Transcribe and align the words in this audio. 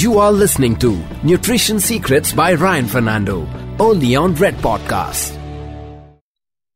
You 0.00 0.18
are 0.18 0.32
listening 0.32 0.76
to 0.76 0.98
Nutrition 1.22 1.78
Secrets 1.78 2.32
by 2.32 2.54
Ryan 2.54 2.86
Fernando, 2.88 3.46
only 3.78 4.16
on 4.16 4.34
Red 4.34 4.54
Podcast. 4.54 5.36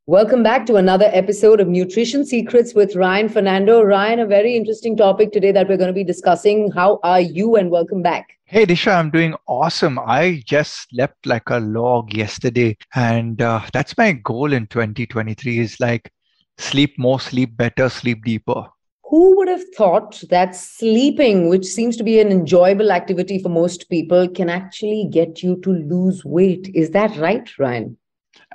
Welcome 0.04 0.42
back 0.42 0.66
to 0.66 0.76
another 0.76 1.08
episode 1.10 1.58
of 1.58 1.66
Nutrition 1.66 2.26
Secrets 2.26 2.74
with 2.74 2.94
Ryan 2.94 3.30
Fernando. 3.30 3.80
Ryan, 3.80 4.20
a 4.20 4.26
very 4.26 4.54
interesting 4.54 4.94
topic 4.94 5.32
today 5.32 5.52
that 5.52 5.70
we're 5.70 5.78
going 5.78 5.88
to 5.88 5.94
be 5.94 6.04
discussing. 6.04 6.70
How 6.72 7.00
are 7.02 7.22
you? 7.22 7.56
And 7.56 7.70
welcome 7.70 8.02
back. 8.02 8.36
Hey, 8.44 8.66
Disha, 8.66 8.94
I'm 8.94 9.10
doing 9.10 9.34
awesome. 9.46 9.98
I 9.98 10.42
just 10.44 10.90
slept 10.90 11.24
like 11.24 11.48
a 11.48 11.60
log 11.60 12.12
yesterday. 12.12 12.76
And 12.94 13.40
uh, 13.40 13.62
that's 13.72 13.96
my 13.96 14.12
goal 14.12 14.52
in 14.52 14.66
2023 14.66 15.60
is 15.60 15.80
like 15.80 16.12
sleep 16.58 16.98
more, 16.98 17.20
sleep 17.20 17.56
better, 17.56 17.88
sleep 17.88 18.22
deeper. 18.22 18.66
Who 19.14 19.36
would 19.36 19.46
have 19.46 19.62
thought 19.76 20.24
that 20.30 20.56
sleeping, 20.56 21.48
which 21.48 21.64
seems 21.64 21.96
to 21.98 22.02
be 22.02 22.18
an 22.18 22.32
enjoyable 22.32 22.90
activity 22.90 23.38
for 23.38 23.48
most 23.48 23.88
people, 23.88 24.26
can 24.28 24.50
actually 24.50 25.06
get 25.08 25.40
you 25.40 25.54
to 25.60 25.70
lose 25.72 26.24
weight? 26.24 26.68
Is 26.74 26.90
that 26.90 27.16
right, 27.16 27.48
Ryan? 27.56 27.96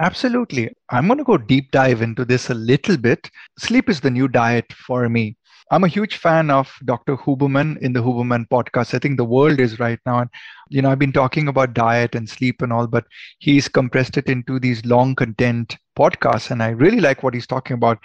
Absolutely. 0.02 0.70
I'm 0.90 1.08
going 1.08 1.18
to 1.18 1.24
go 1.24 1.38
deep 1.38 1.72
dive 1.72 2.02
into 2.02 2.26
this 2.26 2.50
a 2.50 2.54
little 2.54 2.98
bit. 2.98 3.32
Sleep 3.58 3.88
is 3.90 4.02
the 4.02 4.12
new 4.12 4.28
diet 4.28 4.66
for 4.74 5.08
me. 5.08 5.38
I'm 5.72 5.86
a 5.86 5.88
huge 5.88 6.18
fan 6.18 6.52
of 6.52 6.70
Dr. 6.84 7.16
Huberman 7.16 7.78
in 7.78 7.94
the 7.94 8.04
Huberman 8.04 8.46
podcast. 8.50 8.94
I 8.94 9.00
think 9.00 9.16
the 9.16 9.24
world 9.24 9.62
is 9.62 9.80
right 9.80 10.00
now. 10.06 10.20
And, 10.20 10.30
you 10.68 10.82
know, 10.82 10.92
I've 10.92 11.00
been 11.00 11.14
talking 11.14 11.48
about 11.48 11.74
diet 11.74 12.16
and 12.16 12.28
sleep 12.28 12.62
and 12.62 12.74
all, 12.74 12.86
but 12.86 13.06
he's 13.38 13.70
compressed 13.70 14.18
it 14.18 14.28
into 14.28 14.60
these 14.60 14.84
long 14.84 15.16
content 15.16 15.78
podcasts. 15.98 16.52
And 16.52 16.62
I 16.62 16.72
really 16.72 17.00
like 17.00 17.24
what 17.24 17.34
he's 17.34 17.48
talking 17.48 17.76
about. 17.76 18.00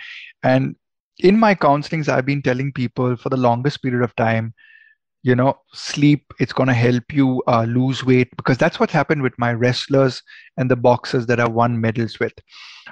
And 0.45 0.77
in 1.19 1.39
my 1.39 1.55
counselings, 1.55 2.09
I've 2.09 2.27
been 2.27 2.43
telling 2.43 2.73
people 2.73 3.17
for 3.17 3.29
the 3.29 3.37
longest 3.37 3.83
period 3.83 4.03
of 4.03 4.15
time, 4.17 4.55
you 5.23 5.35
know, 5.35 5.59
sleep, 5.73 6.33
it's 6.39 6.53
going 6.53 6.67
to 6.67 6.75
help 6.75 7.05
you 7.13 7.43
uh, 7.47 7.65
lose 7.65 8.05
weight 8.05 8.29
because 8.37 8.59
that's 8.59 8.79
what 8.79 8.91
happened 8.91 9.23
with 9.23 9.33
my 9.39 9.53
wrestlers 9.53 10.23
and 10.59 10.71
the 10.71 10.77
boxers 10.77 11.27
that 11.27 11.41
I 11.41 11.49
won 11.49 11.81
medals 11.81 12.19
with. 12.21 12.35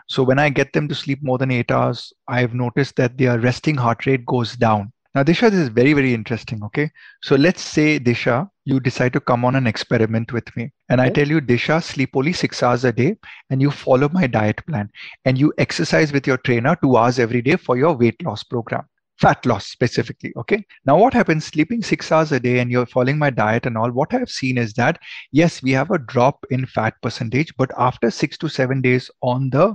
So 0.08 0.22
when 0.22 0.38
I 0.38 0.48
get 0.48 0.72
them 0.72 0.88
to 0.88 0.94
sleep 0.94 1.18
more 1.22 1.36
than 1.36 1.50
eight 1.50 1.70
hours, 1.70 2.12
I've 2.28 2.54
noticed 2.54 2.96
that 2.96 3.18
their 3.18 3.38
resting 3.38 3.76
heart 3.76 4.06
rate 4.06 4.24
goes 4.24 4.56
down. 4.56 4.92
Now, 5.14 5.22
Disha, 5.22 5.50
this 5.50 5.60
is 5.60 5.68
very, 5.68 5.92
very 5.92 6.14
interesting. 6.14 6.64
Okay. 6.64 6.90
So 7.22 7.36
let's 7.36 7.60
say, 7.60 8.00
Disha, 8.00 8.48
you 8.64 8.80
decide 8.80 9.12
to 9.12 9.20
come 9.20 9.44
on 9.44 9.54
an 9.54 9.66
experiment 9.66 10.32
with 10.32 10.56
me. 10.56 10.70
And 10.88 11.00
okay. 11.00 11.10
I 11.10 11.12
tell 11.12 11.28
you, 11.28 11.40
Disha, 11.40 11.82
sleep 11.82 12.10
only 12.14 12.32
six 12.32 12.62
hours 12.62 12.84
a 12.84 12.92
day 12.92 13.16
and 13.50 13.60
you 13.60 13.70
follow 13.70 14.08
my 14.08 14.26
diet 14.26 14.64
plan 14.66 14.90
and 15.26 15.36
you 15.36 15.52
exercise 15.58 16.12
with 16.12 16.26
your 16.26 16.38
trainer 16.38 16.76
two 16.82 16.96
hours 16.96 17.18
every 17.18 17.42
day 17.42 17.56
for 17.56 17.76
your 17.76 17.92
weight 17.94 18.22
loss 18.24 18.42
program 18.42 18.84
fat 19.18 19.44
loss 19.46 19.66
specifically 19.66 20.32
okay 20.36 20.64
now 20.86 20.98
what 20.98 21.14
happens 21.14 21.44
sleeping 21.44 21.82
6 21.82 22.10
hours 22.10 22.32
a 22.32 22.40
day 22.40 22.58
and 22.58 22.72
you're 22.72 22.86
following 22.86 23.18
my 23.18 23.30
diet 23.30 23.66
and 23.66 23.76
all 23.76 23.90
what 23.90 24.12
i've 24.14 24.30
seen 24.30 24.58
is 24.58 24.72
that 24.72 24.98
yes 25.30 25.62
we 25.62 25.70
have 25.70 25.90
a 25.90 25.98
drop 25.98 26.44
in 26.50 26.66
fat 26.66 26.94
percentage 27.02 27.54
but 27.56 27.70
after 27.78 28.10
6 28.10 28.38
to 28.38 28.48
7 28.48 28.80
days 28.80 29.10
on 29.20 29.50
the 29.50 29.74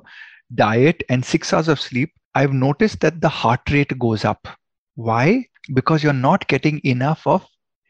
diet 0.56 1.04
and 1.10 1.24
6 1.24 1.54
hours 1.54 1.68
of 1.68 1.80
sleep 1.80 2.12
i've 2.36 2.52
noticed 2.52 3.00
that 3.02 3.22
the 3.22 3.30
heart 3.30 3.62
rate 3.70 3.98
goes 4.00 4.26
up 4.26 4.48
why? 4.98 5.46
Because 5.76 6.04
you're 6.04 6.12
not 6.12 6.48
getting 6.48 6.82
enough 6.84 7.26
of 7.28 7.46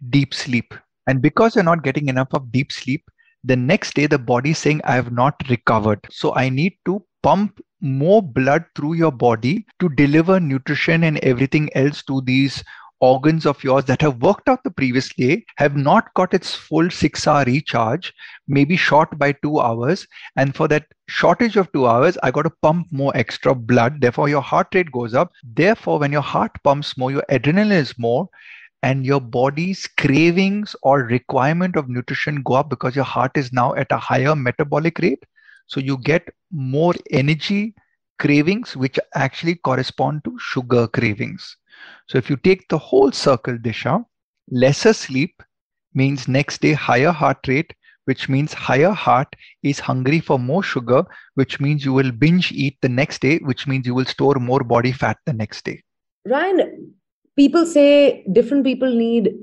deep 0.09 0.33
sleep. 0.33 0.73
And 1.07 1.21
because 1.21 1.55
you're 1.55 1.63
not 1.63 1.83
getting 1.83 2.09
enough 2.09 2.27
of 2.33 2.51
deep 2.51 2.71
sleep, 2.71 3.03
the 3.45 3.55
next 3.55 3.93
day 3.93 4.07
the 4.07 4.19
body 4.19 4.51
is 4.51 4.57
saying, 4.57 4.81
I 4.83 4.95
have 4.95 5.13
not 5.13 5.41
recovered. 5.49 6.05
So 6.11 6.35
I 6.35 6.49
need 6.49 6.73
to 6.85 7.01
pump 7.23 7.61
more 7.79 8.21
blood 8.21 8.65
through 8.75 8.95
your 8.95 9.11
body 9.11 9.65
to 9.79 9.87
deliver 9.89 10.39
nutrition 10.41 11.05
and 11.05 11.17
everything 11.19 11.69
else 11.75 12.03
to 12.03 12.21
these 12.21 12.61
organs 12.99 13.45
of 13.45 13.63
yours 13.63 13.85
that 13.85 14.01
have 14.01 14.21
worked 14.21 14.49
out 14.49 14.63
the 14.63 14.71
previous 14.71 15.13
day 15.13 15.45
have 15.57 15.75
not 15.75 16.13
got 16.15 16.33
its 16.33 16.55
full 16.55 16.89
six 16.89 17.27
hour 17.27 17.43
recharge, 17.45 18.13
maybe 18.47 18.75
short 18.75 19.17
by 19.17 19.31
two 19.31 19.59
hours. 19.59 20.07
And 20.35 20.55
for 20.55 20.67
that 20.69 20.85
shortage 21.07 21.57
of 21.57 21.71
two 21.71 21.87
hours, 21.87 22.17
I 22.23 22.31
got 22.31 22.43
to 22.43 22.53
pump 22.61 22.87
more 22.91 23.15
extra 23.15 23.53
blood. 23.53 24.01
Therefore, 24.01 24.29
your 24.29 24.41
heart 24.41 24.67
rate 24.73 24.91
goes 24.91 25.13
up. 25.13 25.31
Therefore, 25.43 25.99
when 25.99 26.11
your 26.11 26.21
heart 26.21 26.51
pumps 26.63 26.97
more, 26.97 27.11
your 27.11 27.23
adrenaline 27.29 27.71
is 27.71 27.97
more. 27.97 28.29
And 28.83 29.05
your 29.05 29.19
body's 29.19 29.87
cravings 29.87 30.75
or 30.83 30.99
requirement 30.99 31.75
of 31.75 31.89
nutrition 31.89 32.43
go 32.43 32.53
up 32.53 32.69
because 32.69 32.95
your 32.95 33.05
heart 33.05 33.31
is 33.35 33.51
now 33.51 33.73
at 33.73 33.91
a 33.91 33.97
higher 33.97 34.35
metabolic 34.35 34.99
rate. 34.99 35.23
So 35.65 35.79
you 35.79 35.97
get 35.97 36.27
more 36.51 36.93
energy 37.11 37.73
cravings, 38.19 38.75
which 38.77 38.99
actually 39.15 39.55
correspond 39.55 40.23
to 40.23 40.37
sugar 40.39 40.87
cravings. 40.87 41.57
So 42.07 42.17
if 42.17 42.29
you 42.29 42.37
take 42.37 42.67
the 42.69 42.77
whole 42.77 43.11
circle, 43.11 43.57
Disha, 43.57 44.03
lesser 44.49 44.93
sleep 44.93 45.43
means 45.93 46.27
next 46.27 46.61
day 46.61 46.73
higher 46.73 47.11
heart 47.11 47.39
rate, 47.47 47.73
which 48.05 48.29
means 48.29 48.53
higher 48.53 48.91
heart 48.91 49.35
is 49.63 49.79
hungry 49.79 50.19
for 50.19 50.39
more 50.39 50.63
sugar, 50.63 51.03
which 51.35 51.59
means 51.59 51.83
you 51.83 51.91
will 51.91 52.11
binge 52.11 52.51
eat 52.53 52.77
the 52.81 52.89
next 52.89 53.21
day, 53.21 53.39
which 53.39 53.67
means 53.67 53.85
you 53.85 53.93
will 53.93 54.05
store 54.05 54.35
more 54.35 54.61
body 54.61 54.93
fat 54.93 55.17
the 55.25 55.33
next 55.33 55.65
day. 55.65 55.83
Ryan, 56.25 56.93
people 57.35 57.65
say 57.65 58.25
different 58.31 58.63
people 58.63 58.93
need 58.93 59.33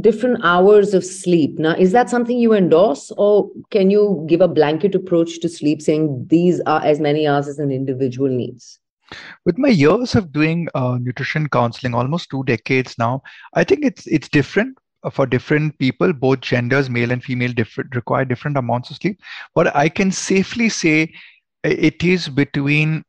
different 0.00 0.40
hours 0.42 0.94
of 0.94 1.04
sleep. 1.04 1.58
Now, 1.58 1.74
is 1.74 1.92
that 1.92 2.10
something 2.10 2.38
you 2.38 2.52
endorse, 2.52 3.10
or 3.16 3.50
can 3.70 3.90
you 3.90 4.24
give 4.28 4.40
a 4.40 4.48
blanket 4.48 4.94
approach 4.94 5.40
to 5.40 5.48
sleep 5.48 5.82
saying 5.82 6.26
these 6.28 6.60
are 6.66 6.82
as 6.82 7.00
many 7.00 7.26
hours 7.26 7.48
as 7.48 7.58
an 7.58 7.70
individual 7.70 8.28
needs? 8.28 8.78
With 9.44 9.58
my 9.58 9.68
years 9.68 10.14
of 10.14 10.32
doing 10.32 10.68
uh, 10.74 10.98
nutrition 11.00 11.48
counseling 11.48 11.94
almost 11.94 12.30
two 12.30 12.42
decades 12.44 12.96
now 12.98 13.22
i 13.54 13.64
think 13.64 13.84
it's 13.84 14.06
it's 14.06 14.28
different 14.28 14.76
uh, 15.04 15.10
for 15.10 15.26
different 15.26 15.76
people. 15.78 16.12
Both 16.12 16.42
genders 16.42 16.88
male 16.88 17.10
and 17.10 17.22
female 17.22 17.52
different 17.52 17.94
require 17.96 18.24
different 18.24 18.56
amounts 18.56 18.90
of 18.90 18.96
sleep. 18.96 19.20
But 19.54 19.74
i 19.74 19.88
can 19.88 20.12
safely 20.12 20.68
say 20.68 21.12
it 21.64 22.02
is 22.04 22.28
between 22.28 23.04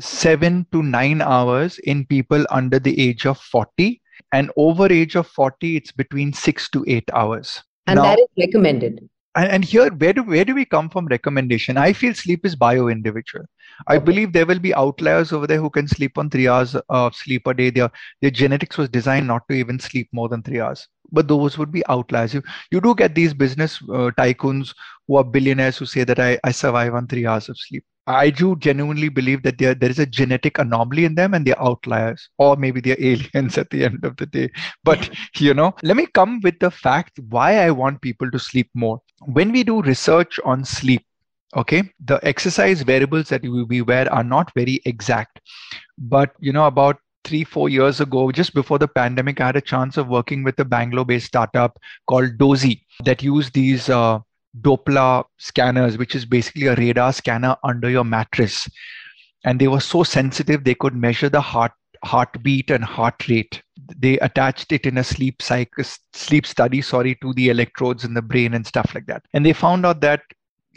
7 0.00 0.66
to 0.72 0.82
9 0.82 1.22
hours 1.22 1.78
in 1.78 2.04
people 2.06 2.44
under 2.50 2.78
the 2.78 3.00
age 3.00 3.26
of 3.26 3.38
40 3.38 4.00
and 4.32 4.50
over 4.56 4.92
age 4.92 5.16
of 5.16 5.26
40 5.26 5.76
it's 5.76 5.92
between 5.92 6.32
6 6.32 6.70
to 6.70 6.84
8 6.86 7.10
hours. 7.14 7.62
And 7.86 7.96
now, 7.98 8.02
that 8.02 8.18
is 8.18 8.28
recommended 8.38 9.08
and, 9.36 9.50
and 9.50 9.64
here 9.64 9.90
where 9.90 10.12
do 10.12 10.22
where 10.22 10.44
do 10.44 10.54
we 10.54 10.64
come 10.64 10.88
from 10.88 11.06
recommendation? 11.06 11.76
I 11.76 11.92
feel 11.92 12.14
sleep 12.14 12.44
is 12.44 12.56
bio 12.56 12.88
individual 12.88 13.44
i 13.88 13.98
believe 13.98 14.32
there 14.32 14.46
will 14.46 14.58
be 14.58 14.74
outliers 14.74 15.32
over 15.32 15.46
there 15.46 15.60
who 15.60 15.70
can 15.70 15.86
sleep 15.86 16.16
on 16.18 16.30
three 16.30 16.48
hours 16.48 16.76
of 16.88 17.14
sleep 17.14 17.46
a 17.46 17.54
day. 17.54 17.70
Their 17.70 17.90
their 18.22 18.30
genetics 18.30 18.78
was 18.78 18.88
designed 18.88 19.26
not 19.26 19.46
to 19.48 19.54
even 19.54 19.78
sleep 19.78 20.08
more 20.12 20.28
than 20.28 20.42
three 20.42 20.60
hours. 20.60 20.88
But 21.12 21.28
those 21.28 21.56
would 21.58 21.70
be 21.70 21.86
outliers. 21.88 22.34
You, 22.34 22.42
you 22.72 22.80
do 22.80 22.94
get 22.94 23.14
these 23.14 23.32
business 23.32 23.80
uh, 23.82 24.10
tycoons 24.18 24.74
who 25.06 25.16
are 25.16 25.24
billionaires 25.24 25.78
who 25.78 25.86
say 25.86 26.04
that 26.04 26.18
I, 26.18 26.38
I 26.42 26.50
survive 26.50 26.94
on 26.94 27.06
three 27.06 27.26
hours 27.26 27.48
of 27.48 27.56
sleep 27.58 27.84
I 28.06 28.30
do 28.30 28.56
genuinely 28.56 29.08
believe 29.08 29.42
that 29.42 29.58
there, 29.58 29.74
there 29.74 29.90
is 29.90 29.98
a 29.98 30.06
genetic 30.06 30.58
anomaly 30.58 31.04
in 31.04 31.16
them 31.16 31.34
and 31.34 31.46
they're 31.46 31.60
outliers, 31.60 32.28
or 32.38 32.56
maybe 32.56 32.80
they're 32.80 33.00
aliens 33.00 33.58
at 33.58 33.70
the 33.70 33.84
end 33.84 34.04
of 34.04 34.16
the 34.16 34.26
day. 34.26 34.50
But, 34.84 35.10
you 35.36 35.54
know, 35.54 35.74
let 35.82 35.96
me 35.96 36.06
come 36.06 36.40
with 36.42 36.58
the 36.60 36.70
fact 36.70 37.18
why 37.28 37.58
I 37.58 37.70
want 37.70 38.02
people 38.02 38.30
to 38.30 38.38
sleep 38.38 38.70
more. 38.74 39.00
When 39.24 39.50
we 39.50 39.64
do 39.64 39.82
research 39.82 40.38
on 40.44 40.64
sleep, 40.64 41.04
okay, 41.56 41.82
the 42.04 42.20
exercise 42.22 42.84
wearables 42.84 43.28
that 43.30 43.42
we 43.42 43.82
wear 43.82 44.12
are 44.12 44.24
not 44.24 44.52
very 44.54 44.80
exact. 44.84 45.40
But, 45.98 46.32
you 46.38 46.52
know, 46.52 46.66
about 46.66 46.98
three, 47.24 47.42
four 47.42 47.68
years 47.68 48.00
ago, 48.00 48.30
just 48.30 48.54
before 48.54 48.78
the 48.78 48.86
pandemic, 48.86 49.40
I 49.40 49.46
had 49.46 49.56
a 49.56 49.60
chance 49.60 49.96
of 49.96 50.06
working 50.06 50.44
with 50.44 50.58
a 50.60 50.64
Bangalore 50.64 51.04
based 51.04 51.26
startup 51.26 51.76
called 52.06 52.38
Dozee 52.38 52.82
that 53.04 53.22
used 53.22 53.52
these. 53.52 53.88
Uh, 53.88 54.20
Doppler 54.60 55.24
scanners, 55.38 55.98
which 55.98 56.14
is 56.14 56.24
basically 56.24 56.66
a 56.66 56.74
radar 56.74 57.12
scanner 57.12 57.56
under 57.64 57.90
your 57.90 58.04
mattress. 58.04 58.68
And 59.44 59.60
they 59.60 59.68
were 59.68 59.80
so 59.80 60.02
sensitive, 60.02 60.64
they 60.64 60.74
could 60.74 60.94
measure 60.94 61.28
the 61.28 61.40
heart 61.40 61.72
heartbeat 62.04 62.70
and 62.70 62.84
heart 62.84 63.26
rate. 63.28 63.62
They 63.96 64.18
attached 64.18 64.70
it 64.70 64.86
in 64.86 64.98
a 64.98 65.04
sleep 65.04 65.42
cycle, 65.42 65.84
sleep 66.12 66.46
study, 66.46 66.82
sorry, 66.82 67.16
to 67.22 67.32
the 67.32 67.48
electrodes 67.48 68.04
in 68.04 68.14
the 68.14 68.22
brain 68.22 68.54
and 68.54 68.66
stuff 68.66 68.94
like 68.94 69.06
that. 69.06 69.24
And 69.32 69.44
they 69.44 69.52
found 69.52 69.86
out 69.86 70.00
that 70.02 70.22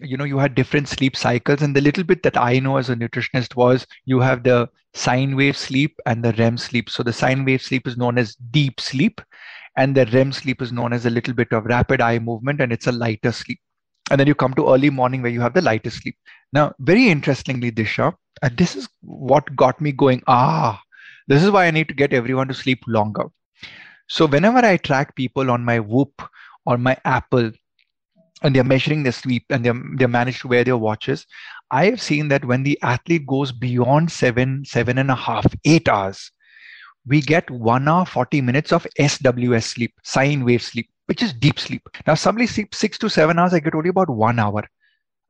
you 0.01 0.18
know 0.18 0.24
you 0.24 0.38
had 0.38 0.56
different 0.56 0.88
sleep 0.88 1.15
cycles 1.15 1.62
and 1.62 1.75
the 1.75 1.81
little 1.81 2.03
bit 2.03 2.24
that 2.24 2.38
i 2.38 2.57
know 2.57 2.77
as 2.77 2.89
a 2.89 2.95
nutritionist 2.95 3.56
was 3.56 3.86
you 4.06 4.19
have 4.19 4.44
the 4.44 4.69
sine 4.94 5.36
wave 5.36 5.57
sleep 5.57 6.00
and 6.06 6.24
the 6.24 6.31
rem 6.33 6.57
sleep 6.57 6.89
so 6.89 7.03
the 7.03 7.13
sine 7.13 7.44
wave 7.45 7.62
sleep 7.62 7.86
is 7.88 7.98
known 7.98 8.18
as 8.18 8.36
deep 8.51 8.80
sleep 8.80 9.21
and 9.75 9.95
the 9.95 10.06
rem 10.07 10.31
sleep 10.31 10.62
is 10.62 10.71
known 10.71 10.94
as 10.94 11.06
a 11.06 11.09
little 11.09 11.33
bit 11.33 11.51
of 11.51 11.65
rapid 11.65 12.01
eye 12.01 12.19
movement 12.19 12.62
and 12.62 12.71
it's 12.71 12.88
a 12.88 12.92
lighter 12.92 13.31
sleep 13.31 13.59
and 14.09 14.19
then 14.19 14.27
you 14.27 14.35
come 14.35 14.53
to 14.56 14.69
early 14.69 14.89
morning 14.89 15.21
where 15.21 15.31
you 15.31 15.41
have 15.41 15.53
the 15.53 15.61
lightest 15.61 16.01
sleep. 16.01 16.15
Now 16.53 16.73
very 16.79 17.09
interestingly 17.09 17.71
disha 17.71 18.13
and 18.41 18.57
this 18.57 18.75
is 18.75 18.89
what 19.01 19.56
got 19.56 19.79
me 19.81 19.91
going 19.91 20.23
ah 20.27 20.81
this 21.27 21.44
is 21.44 21.51
why 21.51 21.65
i 21.67 21.71
need 21.71 21.88
to 21.88 21.94
get 21.94 22.13
everyone 22.13 22.47
to 22.47 22.53
sleep 22.53 22.83
longer. 22.88 23.25
So 24.07 24.25
whenever 24.25 24.59
i 24.59 24.77
track 24.77 25.15
people 25.15 25.51
on 25.51 25.63
my 25.63 25.79
whoop 25.79 26.21
or 26.65 26.77
my 26.77 26.97
apple 27.06 27.51
and 28.41 28.56
they're 28.56 28.63
measuring 28.63 29.03
their 29.03 29.11
sleep 29.11 29.45
and 29.50 29.65
they're, 29.65 29.81
they're 29.95 30.07
managed 30.07 30.41
to 30.41 30.47
wear 30.47 30.63
their 30.63 30.77
watches 30.77 31.25
i 31.71 31.85
have 31.85 32.01
seen 32.01 32.27
that 32.29 32.45
when 32.45 32.63
the 32.63 32.79
athlete 32.81 33.25
goes 33.27 33.51
beyond 33.51 34.12
seven 34.12 34.63
seven 34.65 34.97
and 34.97 35.12
a 35.12 35.15
half 35.15 35.45
eight 35.65 35.88
hours 35.89 36.31
we 37.05 37.21
get 37.21 37.50
one 37.50 37.88
hour 37.88 38.05
40 38.05 38.41
minutes 38.41 38.71
of 38.71 38.88
sws 39.00 39.63
sleep 39.63 39.94
sine 40.03 40.45
wave 40.45 40.62
sleep 40.62 40.89
which 41.09 41.23
is 41.23 41.33
deep 41.33 41.59
sleep. 41.59 41.81
Now, 42.06 42.13
somebody 42.13 42.45
sleeps 42.45 42.77
six 42.77 43.00
to 43.00 43.09
seven 43.09 43.39
hours, 43.39 43.53
I 43.56 43.59
get 43.59 43.73
only 43.73 43.89
about 43.89 44.11
one 44.11 44.38
hour. 44.38 44.63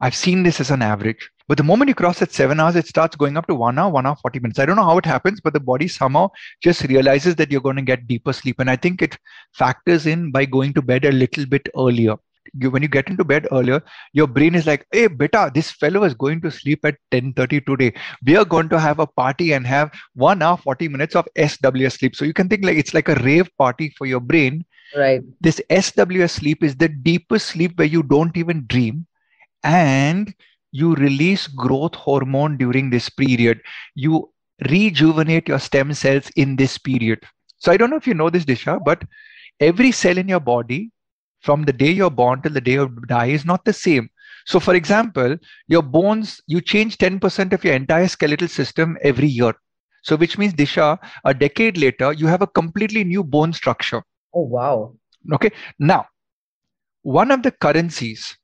I've 0.02 0.16
seen 0.16 0.44
this 0.44 0.60
as 0.60 0.72
an 0.72 0.82
average. 0.82 1.30
But 1.48 1.58
the 1.58 1.64
moment 1.64 1.88
you 1.88 1.96
cross 1.96 2.20
that 2.20 2.34
seven 2.34 2.60
hours, 2.60 2.76
it 2.76 2.86
starts 2.86 3.16
going 3.16 3.38
up 3.38 3.48
to 3.48 3.56
one 3.56 3.80
hour, 3.80 3.90
one 3.90 4.06
hour, 4.06 4.18
40 4.22 4.40
minutes. 4.40 4.60
I 4.60 4.66
don't 4.66 4.76
know 4.76 4.84
how 4.84 4.98
it 4.98 5.06
happens, 5.06 5.40
but 5.42 5.54
the 5.54 5.60
body 5.62 5.88
somehow 5.88 6.32
just 6.62 6.84
realizes 6.84 7.36
that 7.36 7.50
you're 7.50 7.62
going 7.62 7.78
to 7.78 7.82
get 7.82 8.08
deeper 8.08 8.34
sleep. 8.34 8.60
And 8.60 8.70
I 8.70 8.76
think 8.76 9.02
it 9.02 9.18
factors 9.54 10.06
in 10.06 10.32
by 10.32 10.44
going 10.46 10.74
to 10.74 10.82
bed 10.82 11.06
a 11.06 11.14
little 11.14 11.46
bit 11.46 11.68
earlier. 11.78 12.16
You, 12.54 12.72
when 12.72 12.82
you 12.82 12.88
get 12.88 13.10
into 13.10 13.24
bed 13.24 13.48
earlier, 13.52 13.82
your 14.12 14.28
brain 14.28 14.56
is 14.56 14.68
like, 14.68 14.86
hey, 14.92 15.08
beta, 15.08 15.50
this 15.54 15.72
fellow 15.72 16.04
is 16.04 16.14
going 16.14 16.42
to 16.42 16.52
sleep 16.52 16.84
at 16.84 16.98
10.30 17.12 17.66
today. 17.66 17.94
We 18.26 18.36
are 18.36 18.46
going 18.46 18.70
to 18.70 18.80
have 18.80 19.00
a 19.00 19.08
party 19.08 19.54
and 19.54 19.66
have 19.66 19.92
one 20.14 20.42
hour, 20.42 20.58
40 20.58 20.88
minutes 20.90 21.16
of 21.16 21.28
SWS 21.38 22.00
sleep. 22.00 22.16
So 22.16 22.26
you 22.26 22.34
can 22.34 22.50
think 22.50 22.66
like 22.66 22.78
it's 22.78 22.94
like 22.94 23.10
a 23.10 23.16
rave 23.16 23.50
party 23.58 23.94
for 23.98 24.08
your 24.08 24.20
brain. 24.20 24.66
Right. 24.96 25.22
This 25.42 25.62
SWS 25.70 26.32
sleep 26.32 26.64
is 26.64 26.76
the 26.76 26.90
deepest 26.90 27.48
sleep 27.48 27.78
where 27.78 27.88
you 27.88 28.04
don't 28.04 28.36
even 28.38 28.66
dream 28.68 29.06
and 29.64 30.34
you 30.72 30.96
release 30.96 31.48
growth 31.48 31.96
hormone 31.96 32.58
during 32.58 32.90
this 32.90 33.10
period. 33.10 33.62
You 33.96 34.32
rejuvenate 34.70 35.48
your 35.48 35.60
stem 35.60 35.94
cells 35.94 36.30
in 36.36 36.56
this 36.56 36.78
period. 36.78 37.20
So 37.58 37.72
i 37.72 37.78
don't 37.78 37.90
know 37.90 37.98
if 37.98 38.08
you 38.08 38.14
know 38.14 38.30
this 38.30 38.46
disha 38.46 38.80
but 38.84 39.04
every 39.60 39.92
cell 39.92 40.18
in 40.18 40.28
your 40.28 40.40
body 40.40 40.92
from 41.42 41.64
the 41.64 41.74
day 41.74 41.92
you're 41.92 42.10
born 42.10 42.42
till 42.42 42.54
the 42.54 42.62
day 42.62 42.74
you 42.74 42.88
die 43.08 43.28
is 43.28 43.46
not 43.46 43.66
the 43.66 43.74
same. 43.74 44.10
So 44.46 44.60
for 44.60 44.76
example 44.76 45.38
your 45.68 45.82
bones 45.84 46.42
you 46.48 46.62
change 46.62 46.98
10% 46.98 47.54
of 47.54 47.64
your 47.64 47.74
entire 47.74 48.08
skeletal 48.08 48.48
system 48.48 48.98
every 49.04 49.28
year. 49.28 49.54
So 50.04 50.16
which 50.16 50.38
means 50.38 50.54
disha 50.54 50.98
a 51.26 51.34
decade 51.34 51.78
later 51.78 52.14
you 52.14 52.28
have 52.28 52.42
a 52.42 52.48
completely 52.48 53.04
new 53.04 53.24
bone 53.24 53.54
structure 53.54 54.04
oh 54.34 54.42
wow. 54.42 54.96
Okay 55.34 55.52
now 55.78 56.06
one 57.02 57.32
of 57.32 57.44
the 57.44 57.52
currencies 57.52 58.38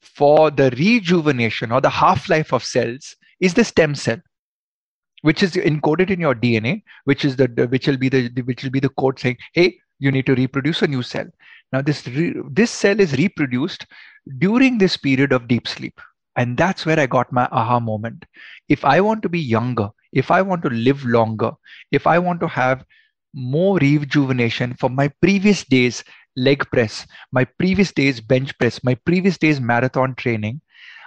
for 0.00 0.50
the 0.50 0.70
rejuvenation 0.70 1.72
or 1.72 1.80
the 1.80 1.90
half 1.90 2.28
life 2.28 2.52
of 2.52 2.64
cells 2.64 3.16
is 3.40 3.54
the 3.54 3.64
stem 3.64 3.94
cell 3.94 4.18
which 5.22 5.42
is 5.42 5.52
encoded 5.54 6.10
in 6.10 6.20
your 6.20 6.34
dna 6.34 6.80
which 7.04 7.24
is 7.24 7.36
the, 7.36 7.46
which 7.70 7.86
will 7.88 7.96
be 7.96 8.08
the 8.08 8.28
which 8.42 8.62
will 8.62 8.70
be 8.70 8.80
the 8.80 8.88
code 8.90 9.18
saying 9.18 9.36
hey 9.52 9.76
you 9.98 10.12
need 10.12 10.26
to 10.26 10.34
reproduce 10.34 10.82
a 10.82 10.86
new 10.86 11.02
cell. 11.02 11.26
Now 11.72 11.82
this 11.82 12.06
re, 12.06 12.34
this 12.50 12.70
cell 12.70 13.00
is 13.00 13.16
reproduced 13.16 13.84
during 14.38 14.78
this 14.78 14.96
period 14.96 15.32
of 15.32 15.48
deep 15.48 15.66
sleep. 15.66 16.00
And 16.36 16.56
that's 16.56 16.86
where 16.86 17.00
i 17.00 17.06
got 17.06 17.32
my 17.32 17.48
aha 17.50 17.80
moment. 17.80 18.24
If 18.68 18.84
i 18.84 19.00
want 19.00 19.22
to 19.22 19.28
be 19.28 19.40
younger 19.40 19.90
if 20.12 20.30
i 20.30 20.40
want 20.40 20.62
to 20.62 20.70
live 20.70 21.04
longer 21.04 21.52
if 21.92 22.06
i 22.06 22.18
want 22.18 22.40
to 22.40 22.48
have 22.48 22.84
more 23.38 23.78
rejuvenation 23.78 24.74
from 24.74 24.94
my 24.94 25.08
previous 25.22 25.64
days 25.64 26.02
leg 26.36 26.66
press, 26.70 27.06
my 27.32 27.44
previous 27.44 27.92
day's 27.92 28.20
bench 28.20 28.56
press, 28.58 28.82
my 28.84 28.94
previous 28.94 29.38
day's 29.38 29.60
marathon 29.60 30.14
training, 30.16 30.60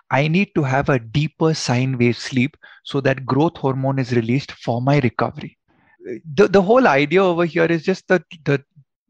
I 0.10 0.28
need 0.28 0.50
to 0.56 0.64
have 0.64 0.90
a 0.90 1.00
deeper 1.00 1.54
sine 1.54 1.98
wave 1.98 2.18
sleep 2.18 2.58
so 2.84 3.02
that 3.02 3.26
growth 3.26 3.58
hormone 3.58 4.00
is 4.00 4.14
released 4.14 4.52
for 4.52 4.82
my 4.82 5.00
recovery. 5.00 5.58
The, 6.34 6.48
the 6.48 6.62
whole 6.62 6.88
idea 6.88 7.24
over 7.24 7.46
here 7.46 7.66
is 7.66 7.84
just 7.84 8.08
the, 8.08 8.24
the 8.44 8.64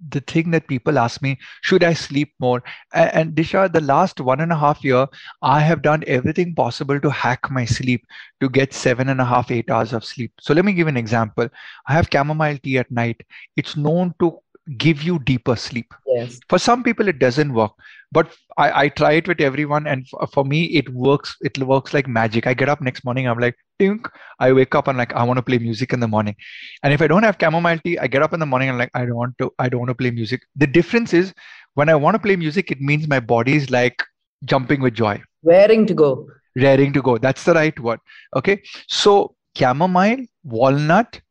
the 0.10 0.20
thing 0.22 0.52
that 0.52 0.68
people 0.68 0.98
ask 0.98 1.22
me 1.22 1.38
should 1.62 1.84
i 1.84 1.94
sleep 1.94 2.34
more? 2.40 2.64
And, 2.94 3.14
and 3.14 3.36
disha 3.36 3.72
the 3.72 3.82
last 3.82 4.20
one 4.20 4.40
and 4.42 4.52
a 4.52 4.58
half 4.58 4.84
year 4.84 5.08
i 5.42 5.60
have 5.60 5.82
done 5.82 6.04
everything 6.08 6.56
possible 6.56 7.00
to 7.00 7.10
hack 7.10 7.50
my 7.52 7.66
sleep 7.66 8.06
to 8.40 8.50
get 8.50 8.74
seven 8.74 9.10
and 9.10 9.22
a 9.22 9.26
half 9.26 9.52
eight 9.52 9.70
hours 9.70 9.94
of 9.94 10.04
sleep. 10.04 10.32
So 10.40 10.54
let 10.54 10.66
me 10.66 10.74
give 10.74 10.88
an 10.88 10.98
example. 10.98 11.48
I 11.88 11.94
have 11.94 12.10
chamomile 12.12 12.58
tea 12.58 12.78
at 12.80 12.92
night. 12.92 13.22
It's 13.56 13.78
known 13.78 14.14
to 14.20 14.40
give 14.78 15.02
you 15.04 15.20
deeper 15.20 15.56
sleep. 15.56 15.94
Yes. 16.08 16.40
For 16.50 16.60
some 16.60 16.84
people, 16.84 17.08
it 17.08 17.20
doesn't 17.20 17.54
work, 17.54 17.72
but 18.12 18.32
I, 18.58 18.84
I 18.84 18.90
try 18.90 19.14
it 19.14 19.28
with 19.28 19.42
everyone, 19.42 19.88
and 19.88 20.08
for, 20.08 20.28
for 20.28 20.46
me, 20.46 20.66
it 20.66 20.90
works. 20.90 21.36
It 21.42 21.58
works 21.58 21.94
like 21.94 22.08
magic. 22.08 22.48
I 22.48 22.54
get 22.54 22.70
up 22.70 22.82
next 22.82 23.04
morning, 23.04 23.28
I'm 23.28 23.40
like, 23.40 23.56
Tink. 23.80 24.10
I 24.40 24.52
wake 24.54 24.76
up 24.76 24.88
and 24.88 24.98
like 24.98 25.14
I 25.14 25.24
want 25.24 25.38
to 25.38 25.44
play 25.44 25.58
music 25.58 25.94
in 25.94 26.00
the 26.00 26.08
morning, 26.08 26.36
and 26.84 26.94
if 26.94 27.02
I 27.02 27.08
don't 27.08 27.24
have 27.24 27.38
chamomile 27.40 27.80
tea, 27.84 27.98
I 27.98 28.08
get 28.08 28.22
up 28.22 28.34
in 28.34 28.40
the 28.40 28.46
morning 28.46 28.70
and 28.70 28.78
like 28.78 28.92
I 28.94 29.06
don't 29.06 29.16
want 29.16 29.38
to. 29.40 29.52
I 29.60 29.70
don't 29.70 29.80
want 29.80 29.90
to 29.90 29.96
play 29.96 30.12
music. 30.12 30.42
The 30.56 30.68
difference 30.68 31.14
is 31.14 31.34
when 31.74 31.90
I 31.90 31.96
want 31.96 32.16
to 32.16 32.20
play 32.20 32.36
music, 32.36 32.72
it 32.72 32.82
means 32.82 33.08
my 33.08 33.20
body 33.20 33.56
is 33.56 33.70
like 33.70 34.04
jumping 34.46 34.82
with 34.82 34.94
joy, 34.94 35.22
raring 35.44 35.86
to 35.88 35.94
go, 35.94 36.28
raring 36.56 36.94
to 36.94 37.02
go. 37.02 37.18
That's 37.18 37.44
the 37.44 37.54
right 37.54 37.80
word. 37.80 38.00
Okay, 38.36 38.62
so 38.88 39.36
chamomile, 39.58 40.26
walnut, 40.44 41.22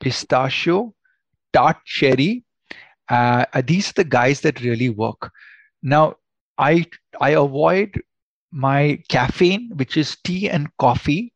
pistachio, 0.00 0.94
tart 1.52 1.78
cherry, 1.84 2.44
uh, 3.08 3.44
these 3.64 3.90
are 3.90 3.94
the 3.94 4.04
guys 4.04 4.40
that 4.42 4.60
really 4.62 4.90
work. 4.90 5.30
Now, 5.82 6.16
I 6.58 6.86
I 7.20 7.30
avoid 7.30 8.00
my 8.52 9.02
caffeine, 9.08 9.70
which 9.76 9.96
is 9.96 10.16
tea 10.24 10.48
and 10.48 10.68
coffee. 10.78 11.32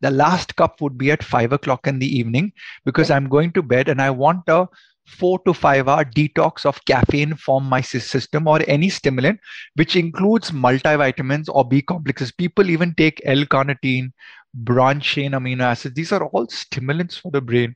The 0.00 0.10
last 0.10 0.56
cup 0.56 0.80
would 0.80 0.96
be 0.96 1.10
at 1.10 1.22
five 1.22 1.52
o'clock 1.52 1.86
in 1.86 1.98
the 1.98 2.18
evening 2.18 2.52
because 2.84 3.10
I'm 3.10 3.28
going 3.28 3.52
to 3.52 3.62
bed 3.62 3.88
and 3.88 4.00
I 4.00 4.10
want 4.10 4.48
a 4.48 4.66
four 5.06 5.40
to 5.40 5.52
five 5.52 5.88
hour 5.88 6.04
detox 6.04 6.64
of 6.64 6.84
caffeine 6.84 7.34
from 7.34 7.64
my 7.64 7.80
system 7.80 8.46
or 8.46 8.60
any 8.66 8.88
stimulant, 8.88 9.40
which 9.74 9.96
includes 9.96 10.52
multivitamins 10.52 11.48
or 11.48 11.66
B 11.66 11.82
complexes. 11.82 12.32
People 12.32 12.70
even 12.70 12.94
take 12.94 13.20
L-carnitine, 13.24 14.12
branched 14.54 15.06
chain 15.06 15.32
amino 15.32 15.62
acids. 15.62 15.94
These 15.94 16.12
are 16.12 16.24
all 16.26 16.48
stimulants 16.48 17.16
for 17.16 17.30
the 17.30 17.40
brain. 17.40 17.74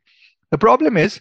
The 0.51 0.59
problem 0.59 0.97
is 0.97 1.21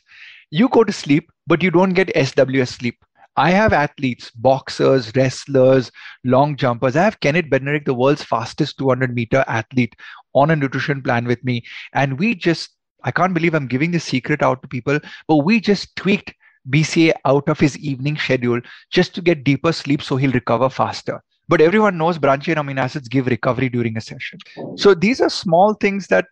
you 0.51 0.69
go 0.69 0.83
to 0.83 0.93
sleep, 0.93 1.31
but 1.47 1.63
you 1.63 1.71
don't 1.71 1.93
get 1.93 2.13
SWS 2.15 2.69
sleep. 2.69 3.03
I 3.35 3.49
have 3.49 3.73
athletes, 3.73 4.29
boxers, 4.31 5.11
wrestlers, 5.15 5.91
long 6.23 6.55
jumpers. 6.55 6.95
I 6.95 7.03
have 7.03 7.19
Kenneth 7.19 7.45
Bednarek, 7.45 7.85
the 7.85 7.93
world's 7.93 8.23
fastest 8.23 8.77
200 8.77 9.13
meter 9.13 9.43
athlete, 9.47 9.95
on 10.33 10.51
a 10.51 10.55
nutrition 10.55 11.01
plan 11.01 11.25
with 11.25 11.43
me. 11.43 11.63
And 11.93 12.19
we 12.19 12.35
just, 12.35 12.69
I 13.03 13.11
can't 13.11 13.33
believe 13.33 13.55
I'm 13.55 13.67
giving 13.67 13.91
this 13.91 14.03
secret 14.03 14.43
out 14.43 14.61
to 14.61 14.67
people, 14.67 14.99
but 15.27 15.37
we 15.37 15.59
just 15.59 15.95
tweaked 15.95 16.33
BCA 16.69 17.13
out 17.25 17.49
of 17.49 17.59
his 17.59 17.77
evening 17.79 18.17
schedule 18.17 18.61
just 18.91 19.15
to 19.15 19.21
get 19.21 19.43
deeper 19.43 19.71
sleep 19.71 20.01
so 20.01 20.15
he'll 20.15 20.31
recover 20.31 20.69
faster 20.69 21.21
but 21.49 21.61
everyone 21.61 21.97
knows 21.97 22.17
branched 22.17 22.47
amino 22.47 22.79
acids 22.79 23.07
give 23.07 23.27
recovery 23.27 23.69
during 23.69 23.97
a 23.97 24.01
session 24.01 24.39
so 24.75 24.93
these 24.93 25.19
are 25.19 25.29
small 25.29 25.73
things 25.73 26.07
that 26.07 26.25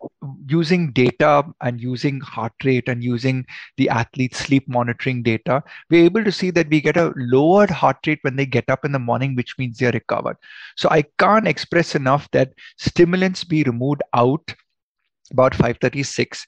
using 0.46 0.92
data 0.92 1.44
and 1.60 1.80
using 1.80 2.20
heart 2.20 2.52
rate 2.64 2.88
and 2.88 3.02
using 3.02 3.44
the 3.76 3.88
athlete 3.88 4.34
sleep 4.34 4.68
monitoring 4.68 5.22
data 5.22 5.62
we're 5.90 6.04
able 6.04 6.24
to 6.24 6.32
see 6.32 6.50
that 6.50 6.68
we 6.68 6.80
get 6.80 6.96
a 6.96 7.12
lowered 7.16 7.70
heart 7.70 7.98
rate 8.06 8.18
when 8.22 8.36
they 8.36 8.46
get 8.46 8.68
up 8.68 8.84
in 8.84 8.92
the 8.92 8.98
morning 8.98 9.34
which 9.34 9.56
means 9.58 9.78
they're 9.78 9.92
recovered. 9.92 10.36
So 10.76 10.88
i 10.90 11.02
can't 11.18 11.48
express 11.48 11.94
enough 11.94 12.28
that 12.32 12.52
stimulants 12.78 13.44
be 13.44 13.62
removed 13.64 14.02
out 14.14 14.54
about 15.30 15.54
536 15.54 16.46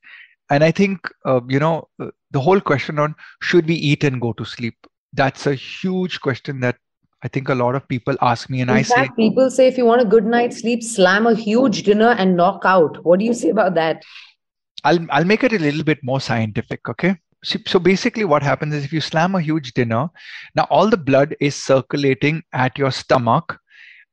and 0.51 0.63
i 0.63 0.71
think 0.71 1.09
uh, 1.25 1.41
you 1.49 1.59
know 1.59 1.89
uh, 2.01 2.11
the 2.35 2.41
whole 2.41 2.61
question 2.61 2.99
on 2.99 3.15
should 3.41 3.67
we 3.67 3.75
eat 3.75 4.05
and 4.05 4.21
go 4.21 4.33
to 4.35 4.45
sleep? 4.45 4.75
That's 5.13 5.47
a 5.47 5.55
huge 5.55 6.21
question 6.21 6.61
that 6.61 6.77
I 7.25 7.29
think 7.29 7.49
a 7.49 7.55
lot 7.55 7.75
of 7.75 7.89
people 7.89 8.17
ask 8.21 8.51
me, 8.51 8.61
and 8.61 8.71
In 8.71 8.77
I 8.77 8.83
fact, 8.83 9.13
say, 9.13 9.15
people 9.17 9.51
say 9.51 9.67
if 9.67 9.79
you 9.79 9.87
want 9.87 10.03
a 10.03 10.05
good 10.05 10.27
night's 10.27 10.61
sleep, 10.61 10.83
slam 10.83 11.27
a 11.27 11.35
huge 11.35 11.83
dinner 11.83 12.11
and 12.11 12.37
knock 12.37 12.63
out. 12.67 13.03
What 13.03 13.19
do 13.19 13.25
you 13.25 13.33
say 13.33 13.49
about 13.49 13.75
that? 13.77 14.03
I'll 14.85 14.99
I'll 15.11 15.25
make 15.25 15.43
it 15.43 15.55
a 15.55 15.59
little 15.59 15.83
bit 15.83 15.99
more 16.03 16.21
scientific. 16.21 16.87
Okay. 16.87 17.17
So, 17.43 17.59
so 17.67 17.79
basically, 17.79 18.27
what 18.27 18.43
happens 18.43 18.75
is 18.75 18.85
if 18.85 18.93
you 18.93 19.01
slam 19.01 19.35
a 19.35 19.41
huge 19.41 19.73
dinner, 19.73 20.09
now 20.55 20.67
all 20.71 20.91
the 20.91 20.99
blood 20.99 21.35
is 21.41 21.55
circulating 21.55 22.43
at 22.53 22.79
your 22.79 22.91
stomach, 22.91 23.59